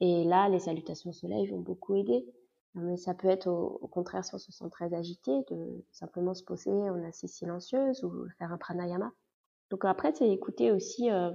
Et 0.00 0.24
là, 0.24 0.48
les 0.48 0.60
salutations 0.60 1.10
au 1.10 1.12
soleil 1.12 1.46
vont 1.48 1.60
beaucoup 1.60 1.94
aider. 1.94 2.24
Mais 2.74 2.96
ça 2.96 3.14
peut 3.14 3.28
être 3.28 3.48
au, 3.48 3.88
contraire 3.88 4.24
si 4.24 4.34
on 4.34 4.38
se 4.38 4.52
sent 4.52 4.70
très 4.70 4.94
agité, 4.94 5.32
de 5.50 5.84
simplement 5.90 6.34
se 6.34 6.44
poser 6.44 6.70
en 6.70 7.02
assise 7.04 7.32
silencieuse 7.32 8.04
ou 8.04 8.26
faire 8.38 8.52
un 8.52 8.58
pranayama. 8.58 9.12
Donc 9.70 9.84
après, 9.84 10.12
c'est 10.14 10.28
écouter 10.28 10.70
aussi 10.70 11.10
euh, 11.10 11.30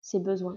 ses 0.00 0.18
besoins. 0.18 0.56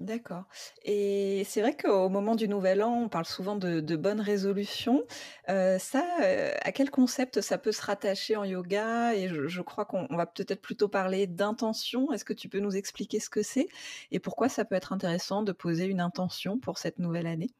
D'accord. 0.00 0.44
Et 0.82 1.42
c'est 1.44 1.60
vrai 1.60 1.76
qu'au 1.76 2.08
moment 2.08 2.34
du 2.34 2.48
Nouvel 2.48 2.82
An, 2.82 3.02
on 3.02 3.08
parle 3.10 3.26
souvent 3.26 3.54
de, 3.54 3.96
bonnes 3.96 4.22
résolutions. 4.22 5.04
Euh, 5.50 5.78
ça, 5.78 6.02
euh, 6.22 6.52
à 6.62 6.72
quel 6.72 6.90
concept 6.90 7.42
ça 7.42 7.58
peut 7.58 7.72
se 7.72 7.82
rattacher 7.82 8.34
en 8.34 8.44
yoga? 8.44 9.14
Et 9.14 9.28
je 9.28 9.60
crois 9.60 9.84
qu'on 9.84 10.06
va 10.06 10.24
peut-être 10.24 10.62
plutôt 10.62 10.88
parler 10.88 11.26
d'intention. 11.26 12.12
Est-ce 12.12 12.24
que 12.24 12.32
tu 12.32 12.48
peux 12.48 12.60
nous 12.60 12.76
expliquer 12.76 13.20
ce 13.20 13.28
que 13.28 13.42
c'est? 13.42 13.68
Et 14.10 14.20
pourquoi 14.20 14.48
ça 14.48 14.64
peut 14.64 14.74
être 14.74 14.94
intéressant 14.94 15.42
de 15.42 15.52
poser 15.52 15.84
une 15.84 16.00
intention 16.00 16.58
pour 16.58 16.78
cette 16.78 16.98
nouvelle 16.98 17.26
année? 17.26 17.50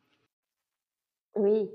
Oui. 1.36 1.70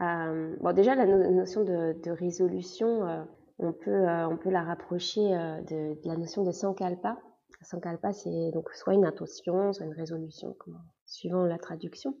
Euh, 0.00 0.56
bon, 0.60 0.72
déjà, 0.72 0.94
la 0.94 1.06
notion 1.06 1.64
de, 1.64 2.10
résolution, 2.10 3.06
euh, 3.06 3.22
on, 3.58 3.72
peut, 3.72 3.90
euh, 3.90 4.28
on 4.28 4.36
peut 4.36 4.50
la 4.50 4.62
rapprocher 4.62 5.20
de, 5.20 5.96
la 6.04 6.16
notion 6.16 6.42
de 6.42 6.52
sankalpa. 6.52 7.18
Sankalpa, 7.62 8.12
c'est 8.12 8.50
donc 8.52 8.70
soit 8.72 8.92
une 8.92 9.06
intention, 9.06 9.72
soit 9.72 9.86
une 9.86 9.94
résolution, 9.94 10.54
suivant 11.06 11.44
la 11.44 11.56
traduction. 11.56 12.14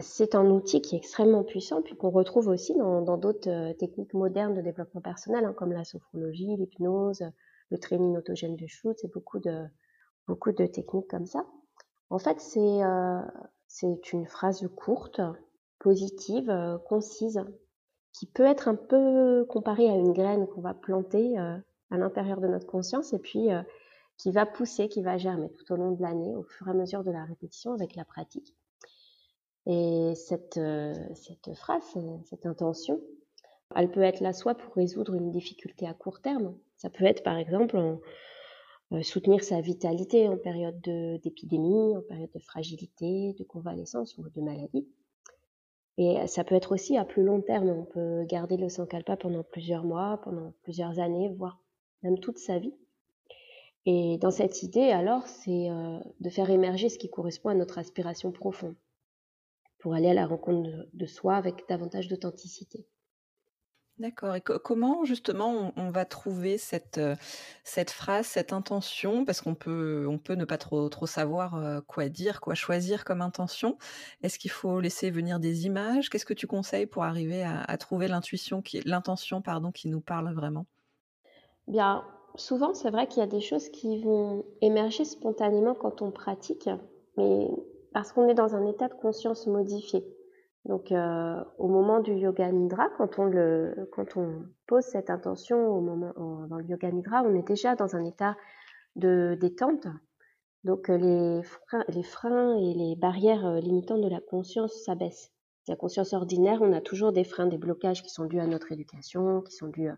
c'est 0.00 0.34
un 0.34 0.46
outil 0.46 0.80
qui 0.80 0.94
est 0.94 0.98
extrêmement 0.98 1.44
puissant, 1.44 1.82
puis 1.82 1.94
qu'on 1.94 2.08
retrouve 2.08 2.48
aussi 2.48 2.74
dans 2.74 3.18
d'autres 3.18 3.72
techniques 3.74 4.14
modernes 4.14 4.54
de 4.54 4.62
développement 4.62 5.02
personnel, 5.02 5.44
hein, 5.44 5.52
comme 5.52 5.72
la 5.72 5.84
sophrologie, 5.84 6.56
l'hypnose, 6.56 7.22
le 7.70 7.78
training 7.78 8.16
autogène 8.16 8.56
de 8.56 8.66
shoot, 8.66 8.96
c'est 8.98 9.12
beaucoup 9.12 9.40
de, 9.40 9.66
beaucoup 10.26 10.52
de 10.52 10.64
techniques 10.64 11.08
comme 11.08 11.26
ça. 11.26 11.44
En 12.08 12.18
fait, 12.18 12.40
c'est 12.40 12.80
c'est 13.68 14.12
une 14.12 14.26
phrase 14.26 14.66
courte 14.74 15.20
positive, 15.78 16.50
euh, 16.50 16.78
concise, 16.78 17.42
qui 18.12 18.26
peut 18.26 18.44
être 18.44 18.68
un 18.68 18.74
peu 18.74 19.44
comparée 19.48 19.88
à 19.88 19.94
une 19.94 20.12
graine 20.12 20.46
qu'on 20.46 20.60
va 20.60 20.74
planter 20.74 21.38
euh, 21.38 21.56
à 21.90 21.98
l'intérieur 21.98 22.40
de 22.40 22.48
notre 22.48 22.66
conscience 22.66 23.12
et 23.12 23.18
puis 23.18 23.52
euh, 23.52 23.62
qui 24.16 24.30
va 24.30 24.46
pousser, 24.46 24.88
qui 24.88 25.02
va 25.02 25.18
germer 25.18 25.50
tout 25.52 25.70
au 25.72 25.76
long 25.76 25.92
de 25.92 26.02
l'année 26.02 26.34
au 26.34 26.42
fur 26.42 26.66
et 26.68 26.70
à 26.70 26.74
mesure 26.74 27.04
de 27.04 27.10
la 27.10 27.24
répétition 27.24 27.72
avec 27.72 27.94
la 27.94 28.04
pratique. 28.04 28.54
Et 29.66 30.14
cette, 30.14 30.60
phrase, 31.56 31.82
cette 32.24 32.46
intention, 32.46 33.00
elle 33.74 33.90
peut 33.90 34.02
être 34.02 34.20
là 34.20 34.32
soit 34.32 34.54
pour 34.54 34.74
résoudre 34.74 35.14
une 35.14 35.32
difficulté 35.32 35.88
à 35.88 35.92
court 35.92 36.20
terme, 36.20 36.56
ça 36.76 36.88
peut 36.88 37.04
être 37.04 37.24
par 37.24 37.36
exemple 37.36 37.98
soutenir 39.02 39.42
sa 39.42 39.60
vitalité 39.60 40.28
en 40.28 40.36
période 40.36 40.80
d'épidémie, 40.80 41.96
en 41.96 42.02
période 42.02 42.30
de 42.32 42.38
fragilité, 42.38 43.34
de 43.36 43.44
convalescence 43.44 44.16
ou 44.18 44.28
de 44.28 44.40
maladie. 44.40 44.86
Et 45.98 46.26
ça 46.26 46.44
peut 46.44 46.54
être 46.54 46.72
aussi 46.72 46.96
à 46.96 47.04
plus 47.04 47.22
long 47.22 47.40
terme. 47.40 47.70
On 47.70 47.84
peut 47.84 48.24
garder 48.24 48.56
le 48.56 48.68
sankalpa 48.68 49.16
pendant 49.16 49.42
plusieurs 49.42 49.84
mois, 49.84 50.20
pendant 50.22 50.52
plusieurs 50.62 50.98
années, 50.98 51.30
voire 51.36 51.58
même 52.02 52.18
toute 52.18 52.38
sa 52.38 52.58
vie. 52.58 52.74
Et 53.86 54.18
dans 54.18 54.32
cette 54.32 54.62
idée, 54.62 54.90
alors, 54.90 55.26
c'est 55.28 55.70
euh, 55.70 55.98
de 56.20 56.28
faire 56.28 56.50
émerger 56.50 56.88
ce 56.88 56.98
qui 56.98 57.08
correspond 57.08 57.50
à 57.50 57.54
notre 57.54 57.78
aspiration 57.78 58.32
profonde, 58.32 58.74
pour 59.78 59.94
aller 59.94 60.08
à 60.08 60.14
la 60.14 60.26
rencontre 60.26 60.68
de 60.92 61.06
soi 61.06 61.36
avec 61.36 61.68
davantage 61.68 62.08
d'authenticité. 62.08 62.86
D'accord. 63.98 64.34
Et 64.34 64.42
comment 64.42 65.04
justement 65.04 65.72
on, 65.74 65.90
va 65.90 66.04
trouver 66.04 66.58
cette, 66.58 66.98
euh, 66.98 67.16
cette 67.64 67.90
phrase, 67.90 68.26
cette 68.26 68.52
intention? 68.52 69.24
Parce 69.24 69.40
qu'on 69.40 69.54
peut, 69.54 70.06
on 70.06 70.18
peut 70.18 70.34
ne 70.34 70.44
pas 70.44 70.58
trop, 70.58 70.86
trop 70.90 71.06
savoir 71.06 71.54
euh, 71.54 71.80
quoi 71.86 72.10
dire, 72.10 72.42
quoi 72.42 72.54
choisir 72.54 73.06
comme 73.06 73.22
intention. 73.22 73.78
Est-ce 74.22 74.38
qu'il 74.38 74.50
faut 74.50 74.80
laisser 74.80 75.10
venir 75.10 75.40
des 75.40 75.64
images? 75.64 76.10
Qu'est-ce 76.10 76.26
que 76.26 76.34
tu 76.34 76.46
conseilles 76.46 76.84
pour 76.84 77.04
arriver 77.04 77.42
à, 77.42 77.78
trouver 77.78 78.06
l'intuition, 78.06 78.62
l'intention 78.84 79.40
pardon, 79.40 79.72
qui 79.72 79.88
nous 79.88 80.00
parle 80.00 80.30
vraiment? 80.34 80.66
Bien, 81.66 82.04
souvent 82.34 82.74
c'est 82.74 82.90
vrai 82.90 83.06
qu'il 83.06 83.20
y 83.20 83.22
a 83.22 83.26
des 83.26 83.40
choses 83.40 83.70
qui 83.70 84.02
vont 84.02 84.44
émerger 84.60 85.06
spontanément 85.06 85.74
quand 85.74 86.02
on 86.02 86.10
pratique, 86.10 86.68
mais 87.16 87.48
parce 87.94 88.12
qu'on 88.12 88.28
est 88.28 88.34
dans 88.34 88.54
un 88.54 88.66
état 88.66 88.88
de 88.88 88.94
conscience 88.94 89.46
modifié. 89.46 90.04
Donc, 90.66 90.90
euh, 90.90 91.44
au 91.58 91.68
moment 91.68 92.00
du 92.00 92.12
yoga 92.12 92.50
nidra, 92.50 92.88
quand 92.98 93.20
on, 93.20 93.26
le, 93.26 93.88
quand 93.92 94.16
on 94.16 94.46
pose 94.66 94.82
cette 94.82 95.10
intention 95.10 95.80
dans 96.48 96.58
le 96.58 96.64
yoga 96.64 96.90
nidra, 96.90 97.22
on 97.22 97.36
est 97.36 97.46
déjà 97.46 97.76
dans 97.76 97.94
un 97.94 98.04
état 98.04 98.36
de 98.96 99.38
détente. 99.40 99.86
Donc, 100.64 100.90
euh, 100.90 100.98
les 101.88 102.02
freins, 102.02 102.56
et 102.56 102.74
les 102.74 102.96
barrières 102.96 103.46
euh, 103.46 103.60
limitantes 103.60 104.00
de 104.00 104.08
la 104.08 104.20
conscience 104.20 104.74
s'abaissent. 104.84 105.32
La 105.68 105.76
conscience 105.76 106.12
ordinaire, 106.12 106.60
on 106.62 106.72
a 106.72 106.80
toujours 106.80 107.12
des 107.12 107.22
freins, 107.22 107.46
des 107.46 107.58
blocages 107.58 108.02
qui 108.02 108.10
sont 108.10 108.24
dus 108.24 108.40
à 108.40 108.46
notre 108.48 108.72
éducation, 108.72 109.42
qui 109.42 109.52
sont 109.52 109.68
dus 109.68 109.88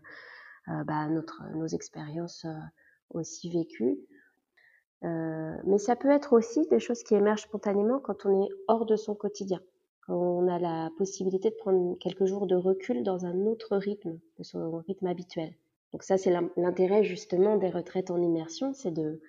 bah, 0.67 0.95
à 0.95 1.09
nos 1.09 1.67
expériences 1.67 2.47
aussi 3.11 3.51
vécues. 3.51 3.99
mais 5.03 5.77
ça 5.77 5.95
peut 5.95 6.09
être 6.09 6.33
aussi 6.33 6.67
des 6.69 6.79
choses 6.79 7.03
qui 7.03 7.13
émergent 7.13 7.43
spontanément 7.43 7.99
quand 7.99 8.25
on 8.25 8.45
est 8.45 8.49
hors 8.67 8.87
de 8.87 8.95
son 8.95 9.13
quotidien 9.13 9.59
on 10.09 10.47
a 10.47 10.59
la 10.59 10.89
possibilité 10.97 11.49
de 11.49 11.55
prendre 11.55 11.97
quelques 11.99 12.25
jours 12.25 12.47
de 12.47 12.55
recul 12.55 13.03
dans 13.03 13.25
un 13.25 13.45
autre 13.45 13.77
rythme 13.77 14.19
de 14.37 14.43
son 14.43 14.77
rythme 14.87 15.07
habituel. 15.07 15.53
Donc 15.91 16.03
ça, 16.03 16.17
c'est 16.17 16.33
l'intérêt 16.57 17.03
justement 17.03 17.57
des 17.57 17.69
retraites 17.69 18.11
en 18.11 18.21
immersion, 18.21 18.73
c'est 18.73 18.91
de, 18.91 19.21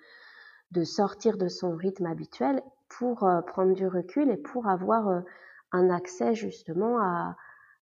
de 0.71 0.83
sortir 0.83 1.37
de 1.37 1.47
son 1.47 1.75
rythme 1.75 2.05
habituel 2.05 2.61
pour 2.89 3.23
euh, 3.23 3.41
prendre 3.41 3.73
du 3.73 3.87
recul 3.87 4.29
et 4.29 4.37
pour 4.37 4.67
avoir 4.67 5.07
euh, 5.07 5.21
un 5.71 5.89
accès 5.89 6.35
justement 6.35 6.99
à, 6.99 7.35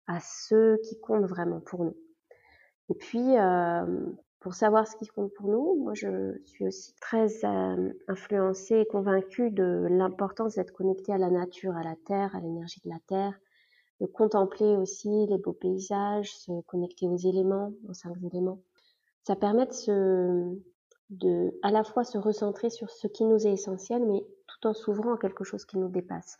à 0.07 0.19
ce 0.19 0.77
qui 0.87 0.99
compte 0.99 1.25
vraiment 1.25 1.59
pour 1.59 1.83
nous. 1.83 1.97
Et 2.89 2.93
puis, 2.93 3.37
euh, 3.37 4.05
pour 4.41 4.55
savoir 4.55 4.87
ce 4.87 4.95
qui 4.95 5.07
compte 5.07 5.31
pour 5.35 5.47
nous. 5.47 5.75
Moi, 5.83 5.93
je 5.93 6.41
suis 6.45 6.65
aussi 6.67 6.93
très 6.99 7.45
euh, 7.45 7.93
influencée 8.07 8.79
et 8.79 8.85
convaincue 8.85 9.51
de 9.51 9.87
l'importance 9.89 10.55
d'être 10.55 10.71
connectée 10.73 11.13
à 11.13 11.19
la 11.19 11.29
nature, 11.29 11.77
à 11.77 11.83
la 11.83 11.95
terre, 12.07 12.35
à 12.35 12.39
l'énergie 12.41 12.81
de 12.83 12.89
la 12.89 12.99
terre, 13.07 13.39
de 14.01 14.07
contempler 14.07 14.75
aussi 14.75 15.27
les 15.27 15.37
beaux 15.37 15.53
paysages, 15.53 16.35
se 16.35 16.61
connecter 16.61 17.07
aux 17.07 17.17
éléments, 17.17 17.71
aux 17.87 17.93
cinq 17.93 18.17
éléments. 18.23 18.59
Ça 19.27 19.35
permet 19.35 19.67
de, 19.67 19.73
se, 19.73 20.57
de 21.11 21.51
à 21.61 21.69
la 21.69 21.83
fois 21.83 22.03
se 22.03 22.17
recentrer 22.17 22.71
sur 22.71 22.89
ce 22.89 23.07
qui 23.07 23.25
nous 23.25 23.45
est 23.45 23.53
essentiel, 23.53 24.03
mais 24.07 24.25
tout 24.47 24.67
en 24.67 24.73
s'ouvrant 24.73 25.13
à 25.13 25.17
quelque 25.19 25.43
chose 25.43 25.65
qui 25.65 25.77
nous 25.77 25.89
dépasse. 25.89 26.39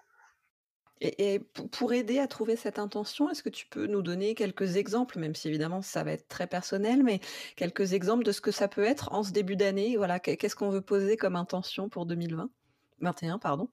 Et, 1.03 1.39
pour 1.71 1.93
aider 1.93 2.19
à 2.19 2.27
trouver 2.27 2.55
cette 2.55 2.77
intention, 2.77 3.27
est-ce 3.29 3.41
que 3.41 3.49
tu 3.49 3.65
peux 3.65 3.87
nous 3.87 4.03
donner 4.03 4.35
quelques 4.35 4.77
exemples, 4.77 5.17
même 5.17 5.33
si 5.33 5.47
évidemment 5.47 5.81
ça 5.81 6.03
va 6.03 6.11
être 6.11 6.27
très 6.27 6.45
personnel, 6.45 7.01
mais 7.03 7.19
quelques 7.55 7.93
exemples 7.93 8.23
de 8.23 8.31
ce 8.31 8.39
que 8.39 8.51
ça 8.51 8.67
peut 8.67 8.83
être 8.83 9.11
en 9.11 9.23
ce 9.23 9.31
début 9.31 9.55
d'année 9.55 9.97
Voilà, 9.97 10.19
qu'est-ce 10.19 10.55
qu'on 10.55 10.69
veut 10.69 10.81
poser 10.81 11.17
comme 11.17 11.35
intention 11.35 11.89
pour 11.89 12.05
2020 12.05 12.51
21, 12.99 13.39
pardon? 13.39 13.67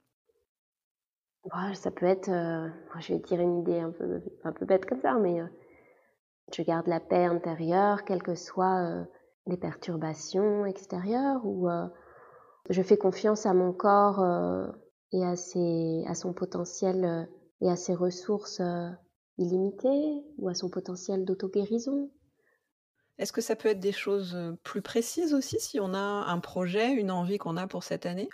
ça 1.75 1.91
peut 1.91 2.07
être, 2.07 2.31
euh, 2.31 2.69
je 2.99 3.13
vais 3.13 3.19
dire 3.19 3.41
une 3.41 3.59
idée 3.61 3.81
un 3.81 3.91
peu, 3.91 4.65
bête 4.65 4.87
comme 4.87 5.01
ça, 5.01 5.15
mais 5.19 5.41
euh, 5.41 5.47
je 6.55 6.63
garde 6.63 6.87
la 6.87 7.01
paix 7.01 7.25
intérieure, 7.25 8.05
quelles 8.05 8.23
que 8.23 8.35
soient 8.35 8.83
euh, 8.85 9.05
les 9.47 9.57
perturbations 9.57 10.65
extérieures, 10.67 11.45
ou 11.45 11.69
je 12.71 12.83
fais 12.83 12.99
confiance 12.99 13.47
à 13.47 13.55
mon 13.55 13.73
corps 13.73 14.23
et 15.12 15.25
à, 15.25 15.37
ses, 15.37 16.05
à 16.07 16.15
son 16.15 16.33
potentiel 16.33 17.05
euh, 17.05 17.25
et 17.61 17.71
à 17.71 17.77
ses 17.77 17.95
ressources 17.95 18.61
euh, 18.61 18.88
illimitées 19.38 20.23
ou 20.38 20.49
à 20.49 20.55
son 20.55 20.69
potentiel 20.69 21.25
d'auto-guérison. 21.25 22.11
Est-ce 23.19 23.33
que 23.33 23.41
ça 23.41 23.57
peut 23.57 23.69
être 23.69 23.81
des 23.81 23.93
choses 23.93 24.35
euh, 24.35 24.53
plus 24.62 24.83
précises 24.83 25.35
aussi 25.35 25.59
si 25.59 25.81
on 25.81 25.95
a 25.95 25.99
un 25.99 26.38
projet, 26.38 26.93
une 26.93 27.11
envie 27.11 27.38
qu'on 27.38 27.57
a 27.57 27.67
pour 27.67 27.83
cette 27.83 28.07
année? 28.07 28.29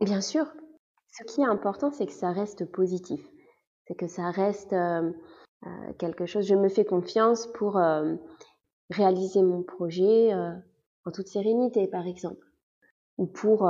Bien 0.00 0.20
sûr. 0.20 0.46
Ce 1.12 1.24
qui 1.24 1.40
est 1.40 1.46
important, 1.46 1.90
c'est 1.90 2.06
que 2.06 2.12
ça 2.12 2.32
reste 2.32 2.64
positif. 2.64 3.20
C'est 3.86 3.96
que 3.96 4.06
ça 4.06 4.30
reste 4.30 4.74
quelque 5.98 6.24
chose. 6.24 6.46
Je 6.46 6.54
me 6.54 6.68
fais 6.68 6.84
confiance 6.84 7.48
pour 7.48 7.80
réaliser 8.90 9.42
mon 9.42 9.64
projet 9.64 10.32
en 10.32 11.10
toute 11.12 11.26
sérénité, 11.26 11.88
par 11.88 12.06
exemple. 12.06 12.46
Ou 13.18 13.26
pour 13.26 13.68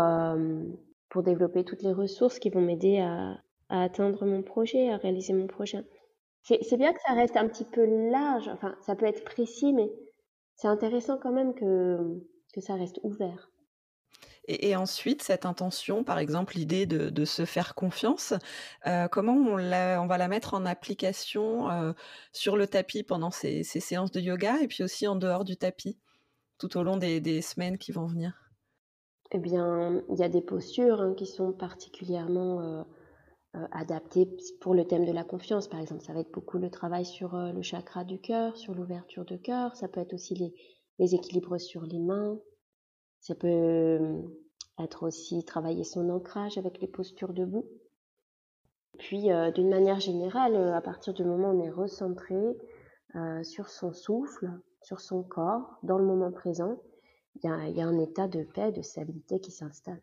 pour 1.10 1.22
développer 1.22 1.64
toutes 1.64 1.82
les 1.82 1.92
ressources 1.92 2.38
qui 2.38 2.48
vont 2.48 2.62
m'aider 2.62 3.00
à, 3.00 3.36
atteindre 3.68 4.24
mon 4.24 4.42
projet, 4.42 4.90
à 4.90 4.96
réaliser 4.96 5.32
mon 5.32 5.46
projet. 5.46 5.84
C'est 6.42 6.76
bien 6.78 6.92
que 6.92 7.00
ça 7.06 7.12
reste 7.12 7.36
un 7.36 7.46
petit 7.46 7.66
peu 7.66 7.84
large, 8.10 8.48
enfin 8.48 8.74
ça 8.80 8.96
peut 8.96 9.06
être 9.06 9.24
précis, 9.24 9.74
mais 9.74 9.92
c'est 10.56 10.68
intéressant 10.68 11.18
quand 11.18 11.32
même 11.32 11.54
que, 11.54 12.24
ça 12.58 12.74
reste 12.74 12.98
ouvert. 13.02 13.50
Et, 14.48 14.74
ensuite, 14.74 15.22
cette 15.22 15.46
intention, 15.46 16.02
par 16.02 16.18
exemple, 16.18 16.56
l'idée 16.56 16.86
de, 16.86 17.24
se 17.24 17.44
faire 17.44 17.74
confiance, 17.74 18.34
euh, 18.86 19.06
comment 19.06 19.34
on, 19.34 19.58
on, 19.58 20.06
va 20.06 20.18
la 20.18 20.28
mettre 20.28 20.54
en 20.54 20.66
application 20.66 21.70
euh, 21.70 21.92
sur 22.32 22.56
le 22.56 22.66
tapis 22.66 23.04
pendant 23.04 23.30
ces, 23.30 23.62
séances 23.62 24.10
de 24.10 24.20
yoga 24.20 24.56
et 24.60 24.66
puis 24.66 24.82
aussi 24.82 25.06
en 25.06 25.14
dehors 25.14 25.44
du 25.44 25.56
tapis, 25.56 25.98
tout 26.58 26.76
au 26.76 26.82
long 26.82 26.96
des 26.96 27.42
semaines 27.42 27.78
qui 27.78 27.92
vont 27.92 28.06
venir? 28.06 28.39
Eh 29.32 29.38
bien, 29.38 30.02
il 30.08 30.18
y 30.18 30.24
a 30.24 30.28
des 30.28 30.40
postures 30.40 31.00
hein, 31.00 31.14
qui 31.14 31.26
sont 31.26 31.52
particulièrement 31.52 32.60
euh, 32.60 32.82
euh, 33.56 33.66
adaptées 33.70 34.28
pour 34.60 34.74
le 34.74 34.84
thème 34.84 35.04
de 35.04 35.12
la 35.12 35.22
confiance. 35.22 35.68
Par 35.68 35.80
exemple, 35.80 36.02
ça 36.02 36.12
va 36.12 36.20
être 36.20 36.32
beaucoup 36.32 36.58
le 36.58 36.70
travail 36.70 37.04
sur 37.04 37.36
euh, 37.36 37.52
le 37.52 37.62
chakra 37.62 38.02
du 38.04 38.20
cœur, 38.20 38.56
sur 38.56 38.74
l'ouverture 38.74 39.24
de 39.24 39.36
cœur. 39.36 39.76
Ça 39.76 39.86
peut 39.86 40.00
être 40.00 40.14
aussi 40.14 40.34
les, 40.34 40.52
les, 40.98 41.14
équilibres 41.14 41.60
sur 41.60 41.82
les 41.82 42.00
mains. 42.00 42.40
Ça 43.20 43.34
peut 43.36 44.22
être 44.78 45.06
aussi 45.06 45.44
travailler 45.44 45.84
son 45.84 46.08
ancrage 46.08 46.58
avec 46.58 46.80
les 46.80 46.88
postures 46.88 47.32
debout. 47.32 47.66
Puis, 48.98 49.28
d'une 49.54 49.68
manière 49.68 50.00
générale, 50.00 50.56
à 50.56 50.80
partir 50.80 51.12
du 51.12 51.24
moment 51.24 51.50
où 51.50 51.60
on 51.60 51.62
est 51.62 51.70
recentré 51.70 52.56
sur 53.42 53.68
son 53.68 53.92
souffle, 53.92 54.50
sur 54.80 55.00
son 55.00 55.22
corps, 55.22 55.78
dans 55.82 55.98
le 55.98 56.04
moment 56.06 56.32
présent, 56.32 56.80
il 57.36 57.48
y, 57.48 57.80
a, 57.80 57.86
un 57.86 57.98
état 57.98 58.28
de 58.28 58.44
paix, 58.44 58.72
de 58.72 58.82
stabilité 58.82 59.40
qui 59.40 59.50
s'installe. 59.50 60.02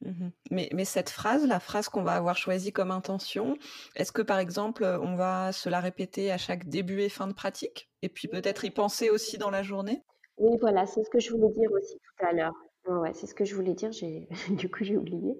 Mmh 0.00 0.28
mais, 0.50 0.68
mais, 0.74 0.84
cette 0.84 1.08
phrase, 1.08 1.46
la 1.46 1.60
phrase 1.60 1.88
qu'on 1.88 2.02
va 2.02 2.12
avoir 2.12 2.36
choisie 2.36 2.72
comme 2.72 2.90
intention, 2.90 3.56
est-ce 3.96 4.12
que 4.12 4.22
par 4.22 4.38
exemple, 4.38 4.84
on 4.84 5.16
va 5.16 5.52
se 5.52 5.68
la 5.68 5.80
répéter 5.80 6.30
à 6.30 6.38
chaque 6.38 6.68
début 6.68 7.00
et 7.00 7.08
fin 7.08 7.26
de 7.26 7.32
pratique 7.32 7.90
Et 8.02 8.08
puis 8.08 8.28
peut-être 8.28 8.64
y 8.64 8.70
penser 8.70 9.10
aussi 9.10 9.38
dans 9.38 9.50
la 9.50 9.62
journée? 9.62 10.02
Oui, 10.36 10.56
voilà, 10.60 10.84
c'est 10.86 11.04
ce 11.04 11.10
que 11.10 11.20
je 11.20 11.30
voulais 11.30 11.50
dire 11.50 11.70
aussi 11.72 11.94
tout 11.94 12.26
à 12.26 12.32
l'heure. 12.32 12.54
Ouais, 12.86 13.14
c'est 13.14 13.26
ce 13.26 13.34
que 13.34 13.44
je 13.44 13.54
voulais 13.54 13.74
dire, 13.74 13.90
du 14.50 14.70
coup 14.70 14.84
j'ai 14.84 14.96
oublié. 14.96 15.36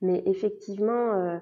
Mais 0.00 0.22
effectivement, 0.26 1.14
euh, 1.14 1.38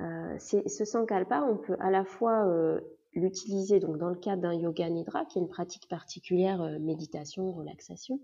euh, 0.00 0.38
ce 0.38 0.84
sankalpa, 0.84 1.42
on 1.42 1.56
peut 1.56 1.76
à 1.80 1.90
la 1.90 2.04
fois 2.04 2.46
euh, 2.46 2.80
l'utiliser 3.14 3.80
donc 3.80 3.98
dans 3.98 4.08
le 4.08 4.16
cadre 4.16 4.42
d'un 4.42 4.54
yoga 4.54 4.88
nidra, 4.88 5.24
qui 5.24 5.38
est 5.38 5.42
une 5.42 5.48
pratique 5.48 5.88
particulière 5.88 6.60
euh, 6.62 6.78
méditation, 6.78 7.52
relaxation, 7.52 8.20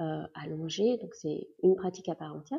euh, 0.00 0.26
allongée, 0.34 0.98
donc 0.98 1.14
c'est 1.14 1.46
une 1.62 1.76
pratique 1.76 2.08
à 2.08 2.16
part 2.16 2.34
entière, 2.34 2.58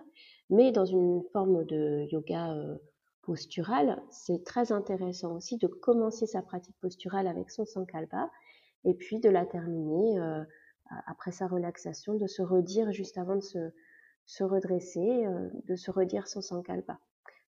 mais 0.50 0.72
dans 0.72 0.86
une 0.86 1.22
forme 1.34 1.66
de 1.66 2.08
yoga 2.10 2.54
euh, 2.54 2.78
postural, 3.24 4.02
c'est 4.10 4.46
très 4.46 4.72
intéressant 4.72 5.36
aussi 5.36 5.58
de 5.58 5.68
commencer 5.68 6.28
sa 6.28 6.42
pratique 6.42 6.78
posturale 6.80 7.28
avec 7.28 7.52
son 7.52 7.66
sankalpa 7.66 8.32
et 8.86 8.94
puis 8.94 9.20
de 9.20 9.30
la 9.30 9.46
terminer 9.46 10.18
euh, 10.18 10.46
après 11.08 11.34
sa 11.34 11.48
relaxation, 11.48 12.14
de 12.14 12.26
se 12.26 12.42
redire 12.42 12.94
juste 12.94 13.18
avant 13.18 13.36
de 13.36 13.42
se, 13.42 13.72
se 14.26 14.46
redresser, 14.46 15.26
de 15.66 15.76
se 15.76 15.92
redire 15.92 16.30
son 16.30 16.40
sankalpa. 16.40 17.02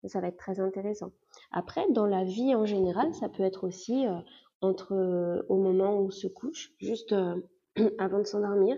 Ça 0.09 0.21
va 0.21 0.29
être 0.29 0.37
très 0.37 0.59
intéressant. 0.59 1.13
Après, 1.53 1.85
dans 1.91 2.07
la 2.07 2.25
vie 2.25 2.55
en 2.55 2.67
général, 2.67 3.15
ça 3.15 3.29
peut 3.29 3.45
être 3.45 3.65
aussi 3.65 4.07
euh, 4.07 4.19
entre 4.61 4.95
euh, 4.95 5.43
au 5.49 5.57
moment 5.57 5.97
où 5.97 6.07
on 6.07 6.11
se 6.11 6.27
couche, 6.27 6.73
juste 6.79 7.13
euh, 7.13 7.37
avant 7.99 8.19
de 8.19 8.25
s'endormir, 8.25 8.77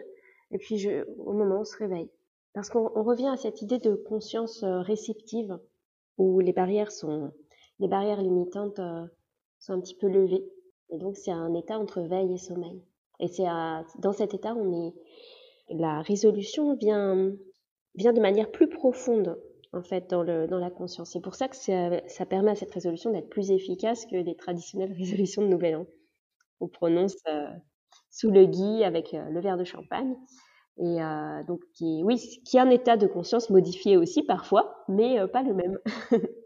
et 0.51 0.59
puis 0.59 0.87
au 1.19 1.33
moment 1.33 1.57
où 1.57 1.61
on 1.61 1.65
se 1.65 1.77
réveille. 1.79 2.11
Parce 2.53 2.69
qu'on 2.69 2.89
revient 2.89 3.29
à 3.29 3.37
cette 3.37 3.63
idée 3.63 3.79
de 3.79 3.95
conscience 3.95 4.63
réceptive, 4.63 5.59
où 6.19 6.39
les 6.39 6.53
barrières 6.53 6.93
sont, 6.93 7.33
les 7.81 7.89
barrières 7.89 8.23
limitantes 8.23 8.81
sont 9.59 9.73
un 9.73 9.81
petit 9.81 9.97
peu 9.97 10.07
levées. 10.07 10.45
Et 10.91 10.99
donc 10.99 11.17
c'est 11.17 11.33
un 11.33 11.53
état 11.55 11.77
entre 11.77 12.03
veille 12.03 12.35
et 12.35 12.39
sommeil. 12.39 12.81
Et 13.19 13.27
c'est 13.27 13.47
dans 13.99 14.13
cet 14.13 14.35
état, 14.35 14.55
on 14.55 14.87
est, 14.87 14.95
la 15.71 16.03
résolution 16.03 16.77
vient, 16.77 17.33
vient 17.97 18.13
de 18.13 18.21
manière 18.21 18.53
plus 18.53 18.69
profonde 18.69 19.37
en 19.75 19.83
fait 19.83 20.09
dans, 20.09 20.23
le, 20.23 20.47
dans 20.47 20.59
la 20.59 20.71
conscience. 20.71 21.11
C'est 21.13 21.21
pour 21.21 21.35
ça 21.35 21.49
que 21.49 21.57
ça, 21.57 22.27
permet 22.27 22.53
à 22.53 22.55
cette 22.55 22.73
résolution 22.73 23.11
d'être 23.11 23.29
plus 23.29 23.51
efficace 23.51 24.07
que 24.07 24.17
les 24.17 24.37
traditionnelles 24.37 24.93
résolutions 24.99 25.43
de 25.43 25.49
Nouvel 25.49 25.77
An. 25.77 25.87
On 26.61 26.69
prononce 26.69 27.17
euh, 27.29 27.49
sous 28.11 28.31
le 28.31 28.47
gui 28.47 28.85
avec 28.85 29.15
euh, 29.15 29.29
le 29.31 29.41
verre 29.41 29.59
de 29.59 29.65
champagne. 29.65 30.15
Et 30.79 31.03
euh, 31.03 31.43
donc, 31.45 31.61
oui, 31.81 32.19
qui 32.45 32.57
est 32.57 32.61
un 32.61 32.71
état 32.71 32.97
de 32.97 33.07
conscience 33.07 33.51
modifié 33.51 33.97
aussi 33.97 34.23
parfois, 34.23 34.85
mais 34.89 35.25
pas 35.29 35.43
le 35.43 35.55
même. 35.55 35.79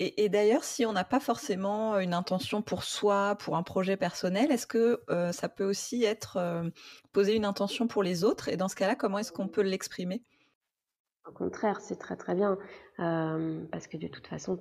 Et, 0.00 0.28
d'ailleurs, 0.28 0.64
si 0.64 0.84
on 0.84 0.92
n'a 0.92 1.04
pas 1.04 1.20
forcément 1.20 2.00
une 2.00 2.14
intention 2.14 2.62
pour 2.62 2.82
soi, 2.82 3.36
pour 3.38 3.56
un 3.56 3.62
projet 3.62 3.96
personnel, 3.96 4.50
est-ce 4.50 4.66
que 4.66 5.00
ça 5.30 5.48
peut 5.48 5.64
aussi 5.64 6.02
être 6.02 6.64
poser 7.12 7.36
une 7.36 7.44
intention 7.44 7.86
pour 7.86 8.02
les 8.02 8.24
autres? 8.24 8.48
Et 8.48 8.56
dans 8.56 8.66
ce 8.66 8.74
cas-là, 8.74 8.96
comment 8.96 9.18
est-ce 9.18 9.30
qu'on 9.30 9.46
peut 9.46 9.62
l'exprimer? 9.62 10.24
Au 11.26 11.32
contraire, 11.32 11.80
c'est 11.80 11.96
très 11.96 12.16
très 12.16 12.34
bien, 12.34 12.58
parce 12.98 13.86
que 13.86 13.96
de 13.96 14.08
toute 14.08 14.26
façon, 14.26 14.58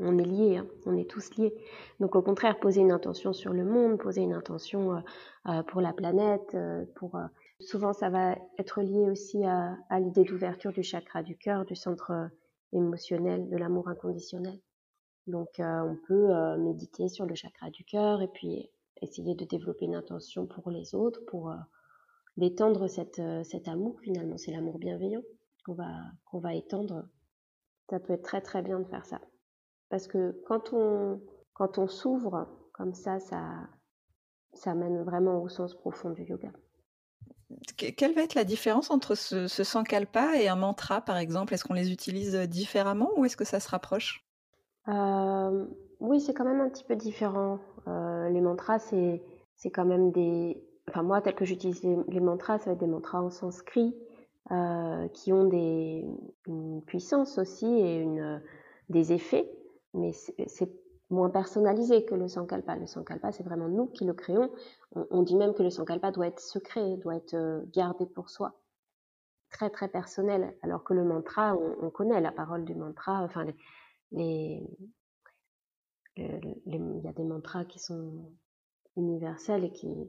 on, 0.00 0.18
est 0.18 0.24
liés, 0.24 0.56
hein, 0.56 0.66
on 0.86 0.96
est 0.96 1.08
tous 1.08 1.36
liés. 1.36 1.54
Donc 2.00 2.16
au 2.16 2.22
contraire, 2.22 2.58
poser 2.58 2.80
une 2.80 2.90
intention 2.90 3.32
sur 3.32 3.52
le 3.52 3.64
monde, 3.64 3.98
poser 3.98 4.22
une 4.22 4.32
intention 4.32 5.02
pour 5.68 5.80
la 5.82 5.92
planète, 5.92 6.56
pour 6.94 7.20
souvent 7.60 7.92
ça 7.92 8.08
va 8.08 8.36
être 8.58 8.80
lié 8.80 9.10
aussi 9.10 9.44
à, 9.44 9.76
à 9.90 10.00
l'idée 10.00 10.24
d'ouverture 10.24 10.72
du 10.72 10.82
chakra 10.82 11.22
du 11.22 11.36
cœur, 11.36 11.66
du 11.66 11.76
centre 11.76 12.30
émotionnel, 12.72 13.48
de 13.48 13.56
l'amour 13.56 13.88
inconditionnel. 13.88 14.58
Donc, 15.26 15.58
euh, 15.58 15.80
on 15.80 15.96
peut 16.06 16.30
euh, 16.30 16.56
méditer 16.56 17.08
sur 17.08 17.26
le 17.26 17.34
chakra 17.34 17.70
du 17.70 17.84
cœur 17.84 18.22
et 18.22 18.28
puis 18.28 18.70
essayer 19.02 19.34
de 19.34 19.44
développer 19.44 19.86
une 19.86 19.96
intention 19.96 20.46
pour 20.46 20.70
les 20.70 20.94
autres, 20.94 21.20
pour 21.26 21.50
euh, 21.50 21.56
d'étendre 22.36 22.86
cet 22.86 23.18
amour 23.68 23.98
finalement. 24.00 24.38
C'est 24.38 24.52
l'amour 24.52 24.78
bienveillant 24.78 25.22
qu'on 25.66 25.74
va, 25.74 25.92
qu'on 26.24 26.38
va 26.38 26.54
étendre. 26.54 27.08
Ça 27.90 28.00
peut 28.00 28.14
être 28.14 28.22
très 28.22 28.40
très 28.40 28.62
bien 28.62 28.80
de 28.80 28.84
faire 28.84 29.04
ça. 29.04 29.20
Parce 29.90 30.06
que 30.06 30.40
quand 30.46 30.72
on, 30.72 31.20
quand 31.52 31.78
on 31.78 31.86
s'ouvre 31.86 32.48
comme 32.72 32.94
ça, 32.94 33.18
ça, 33.18 33.42
ça 34.54 34.74
mène 34.74 35.02
vraiment 35.02 35.42
au 35.42 35.48
sens 35.48 35.74
profond 35.74 36.10
du 36.10 36.22
yoga. 36.22 36.50
Quelle 37.76 38.14
va 38.14 38.22
être 38.22 38.34
la 38.34 38.44
différence 38.44 38.90
entre 38.90 39.14
ce, 39.14 39.46
ce 39.46 39.62
sankalpa 39.62 40.36
et 40.36 40.48
un 40.48 40.56
mantra, 40.56 41.00
par 41.00 41.16
exemple? 41.16 41.54
Est-ce 41.54 41.64
qu'on 41.64 41.74
les 41.74 41.92
utilise 41.92 42.34
différemment 42.48 43.10
ou 43.16 43.24
est-ce 43.24 43.36
que 43.36 43.44
ça 43.44 43.60
se 43.60 43.68
rapproche? 43.68 44.24
Euh, 44.88 45.66
oui, 46.00 46.20
c'est 46.20 46.34
quand 46.34 46.44
même 46.44 46.60
un 46.60 46.68
petit 46.68 46.84
peu 46.84 46.96
différent. 46.96 47.60
Euh, 47.86 48.28
les 48.30 48.40
mantras, 48.40 48.78
c'est 48.78 49.22
c'est 49.56 49.70
quand 49.70 49.84
même 49.84 50.12
des... 50.12 50.62
Enfin, 50.88 51.02
moi, 51.02 51.20
tel 51.20 51.34
que 51.34 51.44
j'utilise 51.44 51.82
les, 51.82 52.20
mantras, 52.20 52.58
ça 52.58 52.66
va 52.66 52.72
être 52.72 52.78
des 52.78 52.86
mantras 52.86 53.20
en 53.20 53.30
sanskrit 53.30 53.96
euh, 54.50 55.08
qui 55.08 55.32
ont 55.32 55.44
des, 55.44 56.04
une 56.46 56.82
puissance 56.82 57.38
aussi 57.38 57.66
et 57.66 58.00
une, 58.00 58.42
des 58.88 59.12
effets, 59.12 59.50
mais 59.94 60.12
c'est 60.12 60.70
moins 61.10 61.30
personnalisé 61.30 62.04
que 62.04 62.14
le 62.14 62.28
sankalpa. 62.28 62.76
Le 62.76 62.86
sankalpa, 62.86 63.32
c'est 63.32 63.44
vraiment 63.44 63.68
nous 63.68 63.86
qui 63.86 64.04
le 64.04 64.14
créons. 64.14 64.50
On, 64.94 65.22
dit 65.22 65.36
même 65.36 65.54
que 65.54 65.62
le 65.62 65.70
sankalpa 65.70 66.10
doit 66.10 66.26
être 66.26 66.40
secret, 66.40 66.96
doit 66.96 67.16
être 67.16 67.64
gardé 67.72 68.06
pour 68.06 68.30
soi. 68.30 68.60
Très, 69.50 69.70
très 69.70 69.88
personnel. 69.88 70.56
Alors 70.62 70.84
que 70.84 70.94
le 70.94 71.04
mantra, 71.04 71.54
on, 71.56 71.86
on 71.86 71.90
connaît 71.90 72.20
la 72.20 72.32
parole 72.32 72.64
du 72.64 72.74
mantra, 72.74 73.22
enfin, 73.22 73.46
il 74.12 74.66
y 76.16 77.08
a 77.08 77.12
des 77.12 77.24
mantras 77.24 77.64
qui 77.64 77.78
sont 77.78 78.32
universels 78.96 79.64
et 79.64 79.72
qui, 79.72 80.08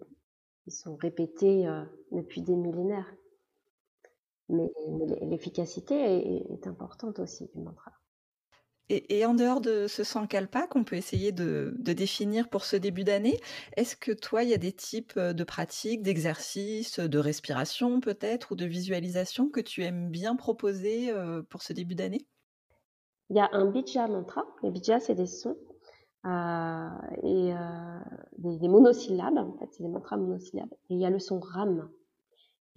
sont 0.69 0.97
répétés 0.97 1.65
euh, 1.65 1.85
depuis 2.11 2.41
des 2.41 2.55
millénaires. 2.57 3.09
Mais, 4.49 4.69
l'efficacité 5.21 5.95
est, 5.95 6.67
importante 6.67 7.19
aussi 7.19 7.47
du 7.53 7.59
mantra. 7.59 7.91
Et, 8.89 9.25
en 9.25 9.33
dehors 9.33 9.59
de 9.59 9.87
ce 9.87 10.05
sankalpa 10.05 10.65
qu'on 10.67 10.85
peut 10.85 10.95
essayer 10.95 11.33
de, 11.33 11.75
définir 11.79 12.47
pour 12.47 12.63
ce 12.63 12.77
début 12.77 13.03
d'année, 13.03 13.37
est-ce 13.75 13.97
que 13.97 14.13
toi, 14.13 14.43
il 14.43 14.49
y 14.49 14.53
a 14.53 14.57
des 14.57 14.71
types 14.71 15.19
de 15.19 15.43
pratiques, 15.43 16.03
d'exercices, 16.03 16.99
de 16.99 17.19
respiration 17.19 17.99
peut-être, 17.99 18.53
ou 18.53 18.55
de 18.55 18.65
visualisation 18.65 19.49
que 19.49 19.59
tu 19.59 19.83
aimes 19.83 20.09
bien 20.09 20.37
proposer 20.37 21.11
euh, 21.11 21.41
pour 21.49 21.63
ce 21.63 21.73
début 21.73 21.95
d'année? 21.95 22.25
Il 23.29 23.35
y 23.35 23.41
a 23.41 23.49
un 23.51 23.65
bija 23.65 24.07
mantra. 24.07 24.45
Les 24.63 24.71
bija, 24.71 25.01
c'est 25.01 25.15
des 25.15 25.25
sons 25.25 25.57
euh, 26.25 26.89
et 27.23 27.53
euh, 27.53 27.99
des, 28.37 28.69
monosyllabes. 28.69 29.37
En 29.37 29.57
fait, 29.57 29.67
c'est 29.71 29.83
des 29.83 29.89
mantras 29.89 30.15
monosyllabes. 30.15 30.73
Et 30.89 30.95
il 30.95 30.99
y 30.99 31.05
a 31.05 31.09
le 31.09 31.19
son 31.19 31.41
ram. 31.41 31.89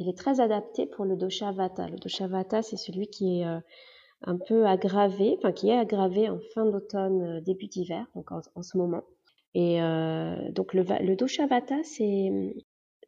Il 0.00 0.08
est 0.08 0.18
très 0.18 0.40
adapté 0.40 0.86
pour 0.86 1.04
le 1.04 1.16
dosha 1.16 1.52
vata. 1.52 1.88
Le 1.88 1.96
dosha 1.96 2.26
vata, 2.26 2.62
c'est 2.62 2.76
celui 2.76 3.06
qui 3.08 3.40
est 3.40 3.46
euh, 3.46 3.60
un 4.22 4.36
peu 4.36 4.66
aggravé, 4.66 5.36
enfin 5.38 5.52
qui 5.52 5.68
est 5.68 5.78
aggravé 5.78 6.28
en 6.28 6.40
fin 6.54 6.66
d'automne, 6.66 7.40
début 7.40 7.66
d'hiver, 7.66 8.06
donc 8.14 8.32
en, 8.32 8.62
ce 8.62 8.76
moment. 8.76 9.04
Et 9.54 9.80
donc 10.52 10.74
le, 10.74 11.14
dosha 11.16 11.46
vata, 11.46 11.76
c'est 11.82 12.54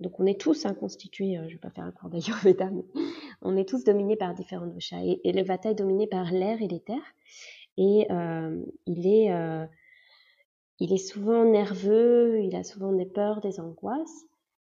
donc 0.00 0.18
on 0.18 0.26
est 0.26 0.40
tous 0.40 0.66
hein, 0.66 0.74
constitués, 0.74 1.37
je 1.37 1.42
ne 1.42 1.48
vais 1.48 1.59
pas 1.59 1.70
faire 1.70 1.85
un 1.85 1.92
cours 1.92 2.09
d'Ayurveda, 2.09 2.70
mais 2.72 2.85
on 3.42 3.57
est 3.57 3.68
tous 3.68 3.85
dominés 3.85 4.16
par 4.16 4.35
différents 4.35 4.66
doshas. 4.66 5.02
Et, 5.05 5.20
et 5.22 5.33
le 5.33 5.42
vata 5.42 5.70
est 5.70 5.74
dominé 5.74 6.07
par 6.07 6.33
l'air 6.33 6.61
et 6.61 6.66
l'éther. 6.66 7.00
Et 7.76 8.07
euh, 8.11 8.64
il, 8.87 9.07
est, 9.07 9.33
euh, 9.33 9.66
il 10.78 10.92
est 10.92 10.98
souvent 10.98 11.44
nerveux, 11.44 12.40
il 12.42 12.55
a 12.55 12.64
souvent 12.64 12.92
des 12.92 13.07
peurs, 13.07 13.40
des 13.40 13.61
angoisses. 13.61 14.26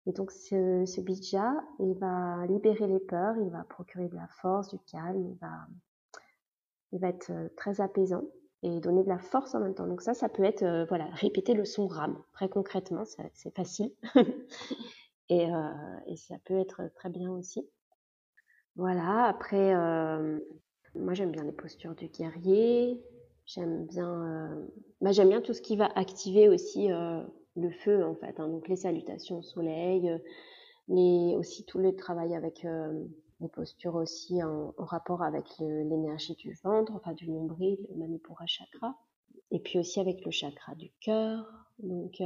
Et 0.05 0.11
donc 0.11 0.31
ce, 0.31 1.01
bija, 1.01 1.53
il 1.79 1.93
va 1.93 2.45
libérer 2.47 2.87
les 2.87 2.99
peurs, 2.99 3.35
il 3.37 3.49
va 3.49 3.63
procurer 3.63 4.07
de 4.07 4.15
la 4.15 4.27
force, 4.27 4.69
du 4.69 4.79
calme, 4.91 5.27
il 5.27 5.37
va, 5.39 5.67
il 6.91 6.99
va 6.99 7.09
être 7.09 7.31
euh, 7.31 7.49
très 7.55 7.81
apaisant 7.81 8.23
et 8.63 8.79
donner 8.79 9.03
de 9.03 9.09
la 9.09 9.19
force 9.19 9.55
en 9.55 9.59
même 9.59 9.75
temps. 9.75 9.87
Donc 9.87 10.01
ça, 10.01 10.13
ça 10.13 10.27
peut 10.29 10.43
être, 10.43 10.85
voilà, 10.89 11.05
répéter 11.13 11.53
le 11.53 11.63
son 11.63 11.87
RAM. 11.87 12.21
Très 12.33 12.49
concrètement, 12.49 13.03
c'est 13.05 13.55
facile. 13.55 13.93
et, 15.29 15.47
et, 16.07 16.15
ça 16.17 16.35
peut 16.43 16.59
être 16.59 16.91
très 16.95 17.09
bien 17.09 17.31
aussi. 17.31 17.65
Voilà, 18.79 19.25
après, 19.25 19.75
euh, 19.75 20.39
moi 20.95 21.13
j'aime 21.13 21.31
bien 21.31 21.43
les 21.43 21.51
postures 21.51 21.95
du 21.95 22.07
guerrier, 22.07 23.01
j'aime 23.45 23.85
bien, 23.85 24.07
euh, 24.23 24.65
bah, 25.01 25.11
j'aime 25.11 25.27
bien 25.27 25.41
tout 25.41 25.53
ce 25.53 25.61
qui 25.61 25.75
va 25.75 25.89
activer 25.95 26.47
aussi 26.47 26.89
euh, 26.89 27.21
le 27.61 27.71
feu 27.71 28.03
en 28.05 28.15
fait, 28.15 28.39
hein. 28.39 28.47
donc 28.47 28.67
les 28.67 28.75
salutations 28.75 29.39
au 29.39 29.41
soleil, 29.41 30.11
les, 30.87 31.35
aussi 31.37 31.65
tout 31.65 31.79
le 31.79 31.95
travail 31.95 32.35
avec 32.35 32.65
les 33.39 33.47
postures 33.49 33.95
aussi 33.95 34.43
en, 34.43 34.73
rapport 34.77 35.23
avec 35.23 35.45
l'énergie 35.59 36.35
du 36.35 36.57
ventre, 36.63 36.93
enfin 36.95 37.13
du 37.13 37.29
nombril, 37.29 37.77
le 37.89 37.95
Manipura 37.97 38.45
chakra, 38.47 38.95
et 39.51 39.59
puis 39.59 39.79
aussi 39.79 39.99
avec 39.99 40.25
le 40.25 40.31
chakra 40.31 40.75
du 40.75 40.91
cœur, 41.01 41.45
donc 41.79 42.21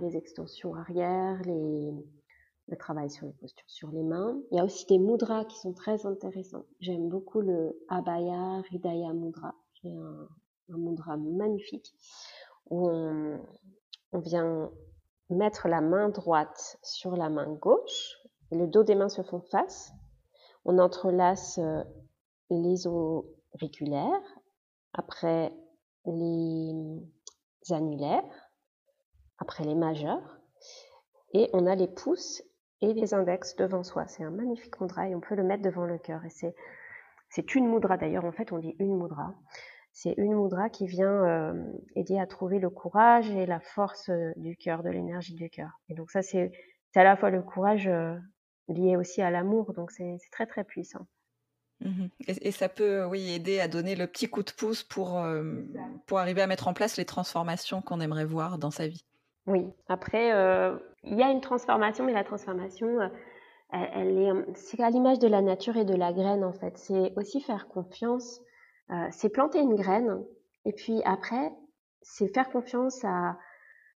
les 0.00 0.16
extensions 0.16 0.74
arrière, 0.74 1.42
les 1.42 1.92
le 2.68 2.76
travail 2.76 3.10
sur 3.10 3.26
les 3.26 3.32
postures 3.32 3.68
sur 3.68 3.90
les 3.90 4.02
mains. 4.02 4.40
Il 4.50 4.56
y 4.56 4.60
a 4.60 4.64
aussi 4.64 4.86
des 4.86 4.98
mudras 4.98 5.44
qui 5.44 5.58
sont 5.58 5.72
très 5.72 6.06
intéressants. 6.06 6.64
J'aime 6.80 7.08
beaucoup 7.08 7.40
le 7.40 7.78
Abhaya 7.88 8.62
Hridaya 8.68 9.12
Mudra, 9.12 9.54
qui 9.74 9.88
est 9.88 9.96
un, 9.96 10.28
mudra 10.68 11.16
magnifique, 11.16 11.92
où 12.70 12.88
on, 12.88 13.38
vient 14.14 14.70
mettre 15.30 15.68
la 15.68 15.80
main 15.80 16.10
droite 16.10 16.78
sur 16.82 17.16
la 17.16 17.30
main 17.30 17.50
gauche, 17.54 18.16
les 18.50 18.66
dos 18.66 18.82
des 18.82 18.94
mains 18.94 19.08
se 19.08 19.22
font 19.22 19.40
face. 19.40 19.92
On 20.64 20.78
entrelace 20.78 21.58
euh, 21.58 21.82
les 22.50 22.86
auriculaires, 22.86 24.22
après 24.92 25.52
les 26.04 26.74
annulaires, 27.70 28.50
après 29.38 29.64
les 29.64 29.74
majeurs, 29.74 30.38
et 31.32 31.48
on 31.52 31.66
a 31.66 31.74
les 31.74 31.88
pouces 31.88 32.42
et 32.80 32.92
les 32.92 33.14
index 33.14 33.56
devant 33.56 33.82
soi. 33.82 34.06
C'est 34.08 34.24
un 34.24 34.30
magnifique 34.30 34.80
mudra 34.80 35.08
et 35.08 35.14
on 35.14 35.20
peut 35.20 35.34
le 35.34 35.44
mettre 35.44 35.62
devant 35.62 35.84
le 35.84 35.98
cœur. 35.98 36.24
Et 36.24 36.30
c'est, 36.30 36.54
c'est 37.30 37.54
une 37.54 37.68
mudra 37.68 37.96
d'ailleurs, 37.96 38.24
en 38.24 38.32
fait 38.32 38.52
on 38.52 38.58
dit 38.58 38.74
une 38.78 38.96
mudra. 39.00 39.34
C'est 39.92 40.14
une 40.16 40.34
mudra 40.34 40.70
qui 40.70 40.86
vient 40.86 41.24
euh, 41.24 41.52
aider 41.94 42.18
à 42.18 42.26
trouver 42.26 42.58
le 42.58 42.70
courage 42.70 43.30
et 43.30 43.44
la 43.44 43.60
force 43.60 44.08
euh, 44.08 44.32
du 44.36 44.56
cœur, 44.56 44.82
de 44.82 44.88
l'énergie 44.88 45.34
du 45.34 45.50
cœur. 45.50 45.68
Et 45.90 45.94
donc 45.94 46.10
ça 46.10 46.22
c'est, 46.22 46.50
à 46.94 47.04
la 47.04 47.16
fois 47.16 47.30
le 47.30 47.42
courage 47.42 47.86
euh, 47.86 48.16
lié 48.68 48.96
aussi 48.96 49.20
à 49.20 49.30
l'amour, 49.30 49.74
donc 49.74 49.90
c'est, 49.90 50.16
très 50.30 50.46
très 50.46 50.64
puissant. 50.64 51.06
Mmh 51.80 52.06
et, 52.28 52.52
ça 52.52 52.68
peut, 52.68 53.04
oui, 53.04 53.32
aider 53.32 53.60
à 53.60 53.68
donner 53.68 53.96
le 53.96 54.06
petit 54.06 54.30
coup 54.30 54.42
de 54.42 54.52
pouce 54.52 54.84
pour, 54.84 55.20
pour 56.06 56.18
arriver 56.20 56.40
à 56.40 56.46
mettre 56.46 56.68
en 56.68 56.74
place 56.74 56.96
les 56.96 57.04
transformations 57.04 57.82
qu'on 57.82 58.00
aimerait 58.00 58.24
voir 58.24 58.58
dans 58.58 58.70
sa 58.70 58.86
vie. 58.86 59.04
Oui, 59.46 59.66
après, 59.88 60.28
il 61.02 61.18
y 61.18 61.22
a 61.24 61.30
une 61.30 61.40
transformation, 61.40 62.04
mais 62.04 62.12
la 62.12 62.22
transformation, 62.22 63.10
elle, 63.72 64.16
est, 64.16 64.30
c'est 64.54 64.80
à 64.80 64.90
l'image 64.90 65.18
de 65.18 65.26
la 65.26 65.42
nature 65.42 65.76
et 65.76 65.84
de 65.84 65.96
la 65.96 66.12
graine, 66.12 66.44
en 66.44 66.52
fait. 66.52 66.78
C'est 66.78 67.12
aussi 67.16 67.40
faire 67.40 67.66
confiance, 67.66 68.40
c'est 69.10 69.30
planter 69.30 69.60
une 69.60 69.74
graine, 69.74 70.24
et 70.64 70.72
puis 70.72 71.00
après, 71.04 71.52
c'est 72.02 72.28
faire 72.28 72.50
confiance 72.50 73.04
à, 73.04 73.36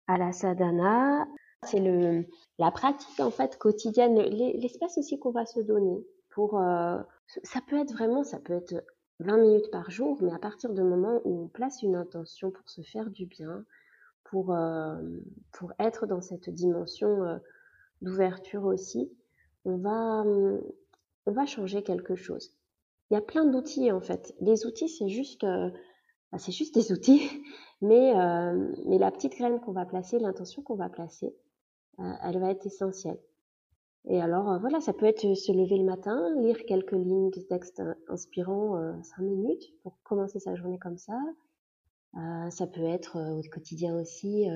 la 0.07 0.31
sadhana, 0.31 1.27
c'est 1.63 1.81
la 2.59 2.71
pratique, 2.71 3.19
en 3.19 3.31
fait, 3.31 3.57
quotidienne, 3.57 4.19
l'espace 4.19 4.97
aussi 4.97 5.19
qu'on 5.19 5.31
va 5.31 5.45
se 5.45 5.59
donner 5.59 6.05
pour 6.29 6.59
ça 7.43 7.61
peut 7.67 7.79
être 7.79 7.93
vraiment, 7.93 8.23
ça 8.23 8.39
peut 8.39 8.53
être 8.53 8.83
20 9.19 9.37
minutes 9.37 9.71
par 9.71 9.89
jour, 9.89 10.17
mais 10.21 10.33
à 10.33 10.39
partir 10.39 10.73
du 10.73 10.81
moment 10.81 11.21
où 11.23 11.43
on 11.43 11.47
place 11.47 11.81
une 11.81 11.95
intention 11.95 12.51
pour 12.51 12.69
se 12.69 12.81
faire 12.81 13.09
du 13.09 13.25
bien, 13.25 13.65
pour, 14.25 14.53
euh, 14.53 14.95
pour 15.53 15.73
être 15.79 16.05
dans 16.05 16.21
cette 16.21 16.49
dimension 16.49 17.23
euh, 17.23 17.37
d'ouverture 18.01 18.65
aussi, 18.65 19.11
on 19.63 19.77
va, 19.77 20.23
on 21.25 21.31
va 21.31 21.45
changer 21.45 21.83
quelque 21.83 22.15
chose. 22.15 22.55
Il 23.09 23.13
y 23.13 23.17
a 23.17 23.21
plein 23.21 23.45
d'outils 23.45 23.91
en 23.91 24.01
fait. 24.01 24.35
Les 24.39 24.65
outils, 24.65 24.89
c'est 24.89 25.09
juste, 25.09 25.43
euh, 25.43 25.69
bah, 26.31 26.37
c'est 26.37 26.51
juste 26.51 26.73
des 26.73 26.91
outils, 26.91 27.21
mais, 27.81 28.13
mais 28.85 28.97
la 28.97 29.11
petite 29.11 29.35
graine 29.35 29.59
qu'on 29.59 29.73
va 29.73 29.85
placer, 29.85 30.19
l'intention 30.19 30.61
qu'on 30.61 30.75
va 30.75 30.89
placer, 30.89 31.35
elle 31.97 32.39
va 32.39 32.51
être 32.51 32.65
essentielle. 32.65 33.19
Et 34.07 34.21
alors, 34.21 34.51
euh, 34.51 34.57
voilà, 34.59 34.79
ça 34.81 34.93
peut 34.93 35.05
être 35.05 35.33
se 35.35 35.51
lever 35.51 35.77
le 35.77 35.83
matin, 35.83 36.29
lire 36.39 36.65
quelques 36.65 36.91
lignes 36.91 37.31
de 37.31 37.41
texte 37.41 37.81
inspirant, 38.07 38.77
euh, 38.77 38.93
cinq 39.01 39.23
minutes, 39.23 39.73
pour 39.81 39.97
commencer 40.03 40.39
sa 40.39 40.55
journée 40.55 40.77
comme 40.77 40.97
ça. 40.97 41.19
Euh, 42.15 42.49
ça 42.49 42.67
peut 42.67 42.83
être 42.83 43.17
au 43.17 43.41
quotidien 43.51 43.99
aussi, 43.99 44.47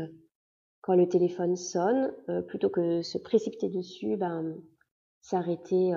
quand 0.81 0.95
le 0.95 1.09
téléphone 1.09 1.55
sonne, 1.57 2.13
plutôt 2.47 2.69
que 2.69 3.01
se 3.01 3.17
précipiter 3.17 3.69
dessus, 3.69 4.15
ben, 4.15 4.55
s'arrêter 5.21 5.93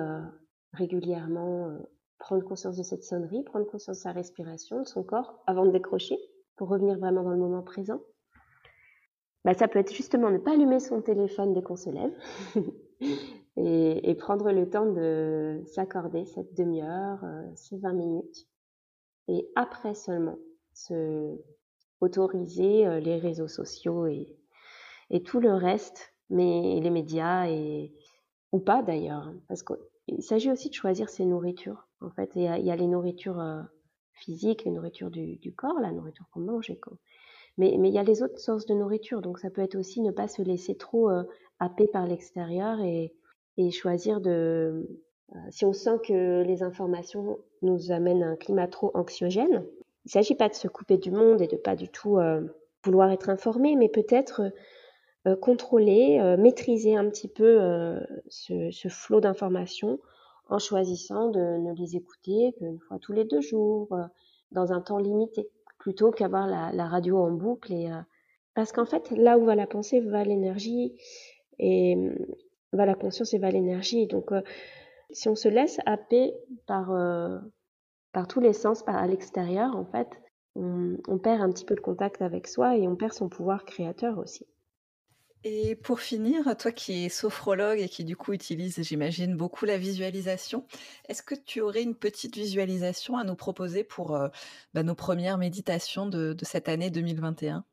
régulièrement, 0.73 1.77
prendre 2.23 2.43
conscience 2.45 2.77
de 2.77 2.83
cette 2.83 3.03
sonnerie, 3.03 3.43
prendre 3.43 3.65
conscience 3.65 3.97
de 3.97 4.01
sa 4.03 4.13
respiration, 4.13 4.79
de 4.79 4.87
son 4.87 5.03
corps, 5.03 5.43
avant 5.45 5.65
de 5.65 5.71
décrocher, 5.71 6.17
pour 6.55 6.69
revenir 6.69 6.97
vraiment 6.97 7.21
dans 7.21 7.31
le 7.31 7.37
moment 7.37 7.63
présent. 7.63 7.99
Ben, 9.43 9.53
ça 9.53 9.67
peut 9.67 9.79
être 9.79 9.93
justement 9.93 10.31
ne 10.31 10.37
pas 10.37 10.53
allumer 10.53 10.79
son 10.79 11.01
téléphone 11.01 11.53
dès 11.53 11.61
qu'on 11.61 11.75
se 11.75 11.89
lève. 11.89 12.13
et, 13.57 14.15
prendre 14.15 14.53
le 14.53 14.69
temps 14.69 14.85
de 14.85 15.61
s'accorder 15.65 16.23
cette 16.25 16.53
demi-heure, 16.53 17.19
euh, 17.25 17.43
ces 17.55 17.77
20 17.77 17.91
minutes, 17.91 18.47
et 19.27 19.49
après 19.55 19.93
seulement 19.93 20.37
se 20.71 21.37
autoriser 21.99 22.87
euh, 22.87 23.01
les 23.01 23.17
réseaux 23.17 23.49
sociaux 23.49 24.07
et, 24.07 24.33
et 25.09 25.23
tout 25.23 25.41
le 25.41 25.53
reste, 25.53 26.13
mais 26.29 26.79
les 26.79 26.89
médias 26.89 27.49
et 27.49 27.93
ou 28.53 28.59
pas 28.59 28.81
d'ailleurs, 28.81 29.27
hein, 29.27 29.35
parce 29.49 29.63
qu'il 29.63 30.23
s'agit 30.23 30.51
aussi 30.51 30.69
de 30.69 30.73
choisir 30.73 31.09
ses 31.09 31.25
nourritures. 31.25 31.87
En 32.03 32.11
fait, 32.11 32.31
il 32.35 32.43
y 32.43 32.47
a, 32.47 32.75
les 32.75 32.87
nourritures 32.87 33.39
euh, 33.39 33.61
physiques, 34.13 34.65
les 34.65 34.71
nourritures 34.71 35.09
du, 35.09 35.53
corps, 35.55 35.79
la 35.79 35.91
nourriture 35.91 36.25
qu'on 36.31 36.41
mange, 36.41 36.71
mais, 37.57 37.71
il 37.71 37.93
y 37.93 37.99
a 37.99 38.03
les 38.03 38.23
autres 38.23 38.39
sources 38.39 38.65
de 38.65 38.73
nourriture, 38.73 39.21
donc 39.21 39.39
ça 39.39 39.49
peut 39.49 39.61
être 39.61 39.75
aussi 39.75 40.01
ne 40.01 40.11
pas 40.11 40.27
se 40.27 40.41
laisser 40.41 40.75
trop 40.75 41.09
happer 41.63 41.87
par 41.87 42.05
l'extérieur 42.05 42.79
et, 42.81 43.13
choisir 43.71 44.21
de... 44.21 44.87
Euh, 45.35 45.39
si 45.49 45.65
on 45.65 45.73
sent 45.73 45.99
que 46.05 46.43
les 46.43 46.63
informations 46.63 47.39
nous 47.61 47.91
amènent 47.91 48.23
à 48.23 48.29
un 48.29 48.35
climat 48.35 48.67
trop 48.67 48.91
anxiogène, 48.93 49.65
il 50.05 50.07
ne 50.07 50.11
s'agit 50.11 50.35
pas 50.35 50.49
de 50.49 50.53
se 50.53 50.67
couper 50.67 50.97
du 50.97 51.11
monde 51.11 51.41
et 51.41 51.47
de 51.47 51.55
pas 51.55 51.75
du 51.75 51.87
tout 51.89 52.17
euh, 52.17 52.41
vouloir 52.83 53.09
être 53.11 53.29
informé, 53.29 53.75
mais 53.75 53.89
peut-être 53.89 54.41
euh, 55.27 55.35
contrôler, 55.35 56.19
maîtriser 56.37 56.95
un 56.95 57.09
petit 57.09 57.29
peu 57.29 57.95
ce, 58.27 58.87
flot 58.89 59.21
d'informations 59.21 59.99
en 60.49 60.59
choisissant 60.59 61.29
de 61.29 61.39
ne 61.39 61.73
les 61.73 61.95
écouter 61.95 62.53
qu'une 62.57 62.79
fois 62.79 62.99
tous 62.99 63.13
les 63.13 63.25
deux 63.25 63.41
jours, 63.41 63.95
dans 64.51 64.71
un 64.71 64.81
temps 64.81 64.99
limité, 64.99 65.49
plutôt 65.79 66.11
qu'avoir 66.11 66.47
la, 66.47 66.87
radio 66.87 67.17
en 67.19 67.31
boucle. 67.31 67.73
Et, 67.73 67.89
parce 68.53 68.71
qu'en 68.71 68.85
fait, 68.85 69.09
là 69.11 69.37
où 69.37 69.45
va 69.45 69.55
la 69.55 69.67
pensée, 69.67 69.99
va 69.99 70.23
l'énergie. 70.23 70.93
Et 71.59 71.95
va 72.73 72.85
la 72.85 72.95
conscience 72.95 73.33
et 73.33 73.39
va 73.39 73.51
l'énergie. 73.51 74.07
Donc, 74.07 74.31
euh, 74.31 74.41
si 75.11 75.29
on 75.29 75.35
se 75.35 75.47
laisse 75.47 75.79
happer 75.85 76.33
par, 76.67 76.91
euh, 76.91 77.39
par 78.11 78.27
tous 78.27 78.39
les 78.39 78.53
sens, 78.53 78.83
par 78.83 78.95
à 78.95 79.07
l'extérieur, 79.07 79.75
en 79.75 79.85
fait, 79.85 80.09
on, 80.55 81.17
perd 81.17 81.41
un 81.41 81.51
petit 81.51 81.65
peu 81.65 81.75
le 81.75 81.81
contact 81.81 82.21
avec 82.21 82.47
soi 82.47 82.77
et 82.77 82.87
on 82.87 82.95
perd 82.95 83.13
son 83.13 83.27
pouvoir 83.27 83.65
créateur 83.65 84.19
aussi. 84.19 84.45
Et 85.45 85.75
pour 85.75 85.99
finir, 85.99 86.55
toi 86.57 86.71
qui 86.71 87.05
es 87.05 87.09
sophrologue 87.09 87.79
et 87.79 87.89
qui 87.89 88.05
du 88.05 88.15
coup 88.15 88.31
utilise, 88.31 88.81
j'imagine, 88.81 89.35
beaucoup 89.35 89.65
la 89.65 89.77
visualisation, 89.77 90.65
est-ce 91.09 91.21
que 91.21 91.35
tu 91.35 91.59
aurais 91.59 91.83
une 91.83 91.95
petite 91.95 92.35
visualisation 92.35 93.17
à 93.17 93.25
nous 93.25 93.35
proposer 93.35 93.83
pour 93.83 94.15
euh, 94.15 94.29
bah, 94.73 94.83
nos 94.83 94.95
premières 94.95 95.37
méditations 95.37 96.07
de, 96.07 96.35
cette 96.43 96.69
année 96.69 96.89
2021 96.89 97.65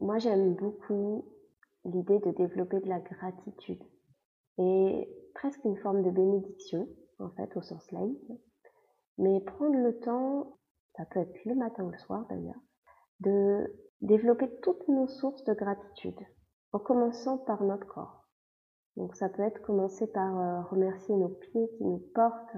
Moi, 0.00 0.18
j'aime 0.18 0.54
beaucoup 0.54 1.26
l'idée 1.84 2.18
de 2.18 2.32
développer 2.32 2.80
de 2.80 2.88
la 2.88 2.98
gratitude 2.98 3.82
et 4.58 5.08
presque 5.34 5.64
une 5.64 5.76
forme 5.78 6.02
de 6.02 6.10
bénédiction, 6.10 6.88
en 7.20 7.30
fait, 7.30 7.56
au 7.56 7.62
sens 7.62 7.88
laïque. 7.92 8.32
Mais 9.18 9.40
prendre 9.40 9.76
le 9.76 9.98
temps, 10.00 10.58
ça 10.96 11.04
peut 11.04 11.20
être 11.20 11.44
le 11.44 11.54
matin 11.54 11.84
ou 11.84 11.90
le 11.90 11.98
soir 11.98 12.26
d'ailleurs, 12.28 12.60
de 13.20 13.72
développer 14.02 14.50
toutes 14.62 14.86
nos 14.88 15.06
sources 15.06 15.44
de 15.44 15.54
gratitude, 15.54 16.18
en 16.72 16.78
commençant 16.78 17.38
par 17.38 17.62
notre 17.62 17.86
corps. 17.86 18.26
Donc 18.96 19.14
ça 19.16 19.28
peut 19.28 19.42
être 19.42 19.62
commencer 19.62 20.06
par 20.08 20.38
euh, 20.38 20.62
remercier 20.62 21.16
nos 21.16 21.28
pieds 21.28 21.70
qui 21.78 21.84
nous 21.84 22.02
portent, 22.14 22.56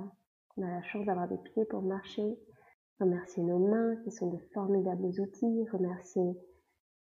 on 0.56 0.62
a 0.62 0.70
la 0.70 0.82
chance 0.82 1.04
d'avoir 1.06 1.28
des 1.28 1.38
pieds 1.38 1.64
pour 1.66 1.82
marcher, 1.82 2.38
remercier 2.98 3.42
nos 3.42 3.58
mains 3.58 3.96
qui 4.04 4.10
sont 4.10 4.30
de 4.30 4.38
formidables 4.52 5.20
outils, 5.20 5.68
remercier 5.70 6.36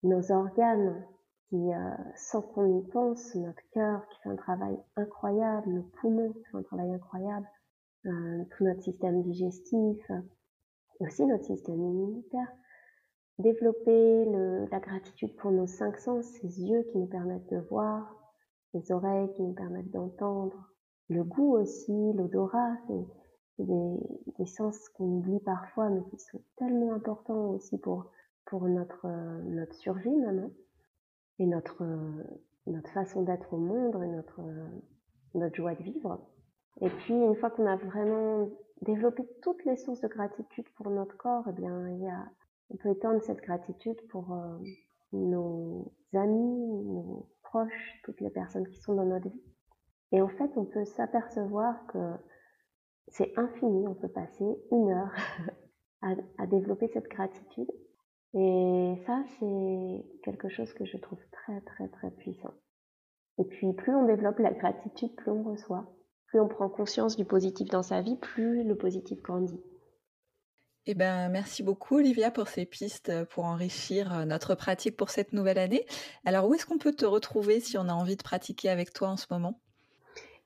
nos 0.02 0.32
organes 0.32 1.06
qui, 1.50 1.74
euh, 1.74 1.96
sans 2.16 2.42
qu'on 2.42 2.80
y 2.80 2.88
pense, 2.88 3.36
notre 3.36 3.62
cœur 3.72 4.06
qui 4.08 4.20
fait 4.22 4.30
un 4.30 4.36
travail 4.36 4.78
incroyable, 4.96 5.70
nos 5.70 5.84
poumons 6.02 6.34
qui 6.34 6.44
font 6.46 6.58
un 6.58 6.64
travail 6.64 6.92
incroyable, 6.92 7.48
euh, 8.06 8.44
tout 8.52 8.64
notre 8.64 8.82
système 8.82 9.22
digestif, 9.22 10.12
aussi 11.00 11.26
notre 11.26 11.46
système 11.46 11.82
immunitaire. 11.82 12.48
Développer 13.40 14.26
le, 14.26 14.66
la 14.72 14.80
gratitude 14.80 15.36
pour 15.38 15.52
nos 15.52 15.68
cinq 15.68 15.98
sens, 15.98 16.26
ces 16.26 16.62
yeux 16.62 16.84
qui 16.92 16.98
nous 16.98 17.08
permettent 17.08 17.50
de 17.52 17.60
voir, 17.70 18.16
les 18.74 18.92
oreilles 18.92 19.32
qui 19.34 19.42
nous 19.42 19.54
permettent 19.54 19.92
d'entendre, 19.92 20.70
le 21.10 21.24
goût 21.24 21.54
aussi, 21.58 22.14
l'odorat, 22.14 22.76
c'est 22.88 23.66
des, 23.66 23.98
des, 24.38 24.46
sens 24.46 24.90
qu'on 24.90 25.18
oublie 25.18 25.40
parfois, 25.40 25.90
mais 25.90 26.02
qui 26.10 26.18
sont 26.18 26.42
tellement 26.58 26.94
importants 26.94 27.50
aussi 27.50 27.78
pour, 27.78 28.12
pour 28.46 28.68
notre, 28.68 29.08
notre 29.44 29.76
survie 29.76 30.16
maintenant 30.16 30.52
et 31.40 31.46
notre, 31.46 31.84
notre 32.68 32.90
façon 32.92 33.24
d'être 33.24 33.54
au 33.54 33.58
monde 33.58 34.02
et 34.04 34.08
notre, 34.08 34.42
notre 35.36 35.56
joie 35.56 35.76
de 35.76 35.84
vivre. 35.84 36.20
Et 36.82 36.90
puis, 36.90 37.14
une 37.14 37.36
fois 37.36 37.50
qu'on 37.50 37.66
a 37.66 37.76
vraiment 37.76 38.50
développé 38.82 39.24
toutes 39.42 39.64
les 39.66 39.76
sources 39.76 40.02
de 40.02 40.08
gratitude 40.08 40.68
pour 40.76 40.90
notre 40.90 41.16
corps, 41.18 41.46
eh 41.50 41.54
bien, 41.54 41.90
il 41.90 42.02
y 42.02 42.08
a, 42.08 42.26
on 42.70 42.78
peut 42.78 42.90
étendre 42.90 43.22
cette 43.22 43.42
gratitude 43.42 44.00
pour 44.10 44.34
euh, 44.34 44.58
nos 45.12 45.92
amis, 46.14 46.84
nos 46.86 47.30
proches, 47.44 48.00
toutes 48.04 48.22
les 48.22 48.30
personnes 48.30 48.68
qui 48.68 48.80
sont 48.80 48.96
dans 48.96 49.06
notre 49.06 49.30
vie. 49.30 49.42
Et 50.12 50.22
en 50.22 50.30
fait, 50.30 50.52
on 50.56 50.66
peut 50.66 50.86
s'apercevoir 50.86 51.86
que 51.88 52.14
c'est 53.08 53.38
infini, 53.38 53.88
on 53.88 53.96
peut 53.96 54.10
passer 54.10 54.46
une 54.72 54.92
heure 54.92 55.12
à, 56.02 56.14
à 56.38 56.48
développer 56.48 56.88
cette 56.88 57.08
gratitude 57.08 57.70
et 58.36 58.96
ça, 59.06 59.24
c'est 59.38 60.06
quelque 60.24 60.50
chose 60.50 60.74
que 60.74 60.86
je 60.86 60.98
trouve 60.98 61.20
très, 61.32 61.62
très, 61.62 61.88
très 61.88 62.10
puissant. 62.10 62.54
Et 63.38 63.44
puis, 63.44 63.74
plus 63.74 63.94
on 63.94 64.06
développe 64.06 64.40
la 64.40 64.54
gratitude, 64.54 65.16
plus 65.16 65.32
on 65.32 65.44
reçoit. 65.44 65.86
Plus 66.28 66.40
on 66.40 66.48
prend 66.48 66.68
conscience 66.68 67.16
du 67.16 67.26
positif 67.26 67.70
dans 67.70 67.84
sa 67.84 68.02
vie, 68.02 68.16
plus 68.16 68.64
le 68.64 68.76
positif 68.76 69.22
grandit. 69.22 69.62
Eh 70.86 70.96
ben, 70.96 71.30
merci 71.30 71.64
beaucoup 71.64 71.98
Olivia 71.98 72.30
pour 72.30 72.48
ces 72.48 72.66
pistes 72.66 73.12
pour 73.30 73.46
enrichir 73.46 74.14
euh, 74.14 74.26
notre 74.26 74.56
pratique 74.56 74.98
pour 74.98 75.10
cette 75.10 75.32
nouvelle 75.32 75.60
année. 75.60 75.86
Alors 76.26 76.48
où 76.48 76.54
est-ce 76.54 76.66
qu'on 76.66 76.78
peut 76.78 76.94
te 76.94 77.06
retrouver 77.06 77.60
si 77.60 77.78
on 77.78 77.88
a 77.88 77.94
envie 77.94 78.18
de 78.18 78.24
pratiquer 78.24 78.70
avec 78.70 78.92
toi 78.92 79.10
en 79.10 79.18
ce 79.18 79.28
moment? 79.32 79.60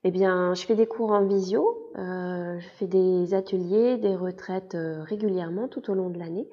Eh 0.04 0.12
bien, 0.12 0.54
je 0.54 0.64
fais 0.64 0.76
des 0.76 0.86
cours 0.86 1.12
en 1.12 1.26
visio, 1.26 1.92
euh, 1.98 2.60
je 2.60 2.68
fais 2.78 2.88
des 2.88 3.34
ateliers, 3.34 3.98
des 3.98 4.16
retraites 4.16 4.76
euh, 4.76 5.04
régulièrement 5.04 5.68
tout 5.68 5.90
au 5.90 5.96
long 5.96 6.10
de 6.10 6.20
l'année. 6.20 6.48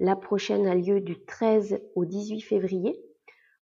La 0.00 0.16
prochaine 0.16 0.66
a 0.66 0.74
lieu 0.74 1.00
du 1.00 1.24
13 1.24 1.80
au 1.94 2.04
18 2.04 2.40
février 2.40 3.00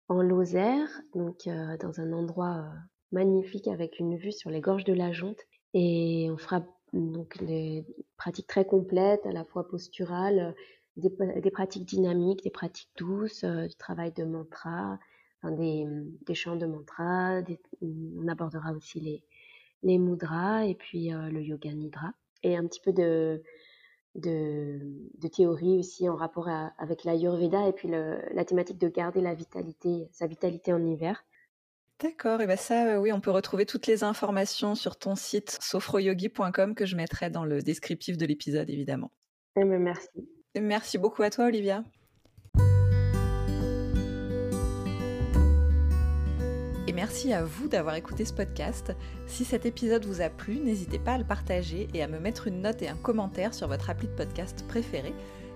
en 0.09 0.23
Lozère, 0.23 0.89
donc 1.15 1.47
euh, 1.47 1.77
dans 1.79 2.01
un 2.01 2.13
endroit 2.13 2.57
euh, 2.57 2.79
magnifique 3.13 3.69
avec 3.69 3.99
une 3.99 4.17
vue 4.17 4.33
sur 4.33 4.51
les 4.51 4.61
gorges 4.61 4.85
de 4.85 4.95
la 4.95 5.13
Jonte 5.13 5.41
Et 5.75 6.29
on 6.33 6.39
fera 6.39 6.63
donc 6.93 7.43
des 7.45 7.85
pratiques 8.17 8.47
très 8.47 8.65
complètes, 8.65 9.27
à 9.27 9.33
la 9.33 9.45
fois 9.45 9.69
posturales, 9.69 10.55
des, 10.97 11.51
pratiques 11.51 11.85
dynamiques, 11.85 12.43
des 12.43 12.51
pratiques 12.51 12.91
douces, 12.97 13.45
du 13.45 13.75
travail 13.77 14.13
de 14.13 14.25
mantra, 14.25 14.99
des, 15.45 15.87
chants 16.35 16.57
de 16.57 16.67
mantra. 16.67 17.41
on 17.83 18.29
abordera 18.29 18.73
aussi 18.73 19.01
les, 19.01 19.23
les 19.83 19.99
mudras 19.99 20.67
et 20.67 20.75
puis 20.75 21.11
le 21.11 21.41
yoga 21.41 21.73
nidra. 21.73 22.13
Et 22.43 22.57
un 22.57 22.67
petit 22.67 22.81
peu 22.81 22.93
de, 22.93 23.43
de, 24.15 25.29
théorie 25.29 25.79
aussi 25.79 26.09
en 26.09 26.17
rapport 26.17 26.49
avec 26.79 27.05
l'Ayurveda 27.05 27.69
et 27.69 27.73
puis 27.73 27.89
la 27.89 28.45
thématique 28.45 28.79
de 28.79 28.89
garder 28.89 29.21
la 29.21 29.35
vitalité, 29.35 30.09
sa 30.13 30.27
vitalité 30.27 30.73
en 30.73 30.85
hiver. 30.85 31.25
D'accord, 32.01 32.41
et 32.41 32.47
bien 32.47 32.55
ça, 32.55 32.95
euh, 32.95 32.99
oui, 32.99 33.11
on 33.11 33.21
peut 33.21 33.33
retrouver 33.33 33.67
toutes 33.67 33.89
les 33.89 34.05
informations 34.05 34.77
sur 34.77 34.97
ton 34.97 35.17
site 35.17 35.59
sofroyogi.com 35.61 36.77
que 36.77 36.87
je 36.87 36.95
mettrai 36.95 37.29
dans 37.29 37.45
le 37.45 37.61
descriptif 37.61 38.17
de 38.17 38.25
l'épisode, 38.25 38.71
évidemment. 38.71 39.11
Eh 39.57 39.65
ben, 39.65 39.83
merci. 39.83 40.09
merci 40.55 40.97
beaucoup 40.97 41.25
à 41.25 41.31
toi, 41.31 41.47
Olivia. 41.47 41.83
Et 46.87 46.93
merci 46.93 47.33
à 47.33 47.45
vous 47.45 47.67
d'avoir 47.67 47.97
écouté 47.97 48.25
ce 48.25 48.33
podcast. 48.33 48.93
Si 49.27 49.45
cet 49.45 49.67
épisode 49.67 50.05
vous 50.05 50.21
a 50.21 50.31
plu, 50.31 50.61
n'hésitez 50.61 51.01
pas 51.01 51.15
à 51.15 51.19
le 51.19 51.25
partager 51.25 51.89
et 51.95 52.03
à 52.05 52.07
me 52.07 52.21
mettre 52.21 52.47
une 52.47 52.63
note 52.63 52.81
et 52.81 52.89
un 52.89 52.97
commentaire 52.97 53.55
sur 53.55 53.67
votre 53.67 53.91
appli 53.91 54.07
de 54.07 54.15
podcast 54.15 54.65
préféré, 54.69 55.13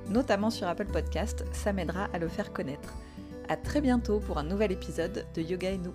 notamment 0.08 0.50
sur 0.50 0.66
Apple 0.66 0.90
Podcast, 0.92 1.44
ça 1.52 1.72
m'aidera 1.72 2.06
à 2.12 2.18
le 2.18 2.26
faire 2.26 2.52
connaître. 2.52 2.96
À 3.48 3.56
très 3.56 3.80
bientôt 3.80 4.18
pour 4.18 4.38
un 4.38 4.44
nouvel 4.44 4.72
épisode 4.72 5.24
de 5.36 5.40
Yoga 5.40 5.70
et 5.70 5.78
nous. 5.78 5.94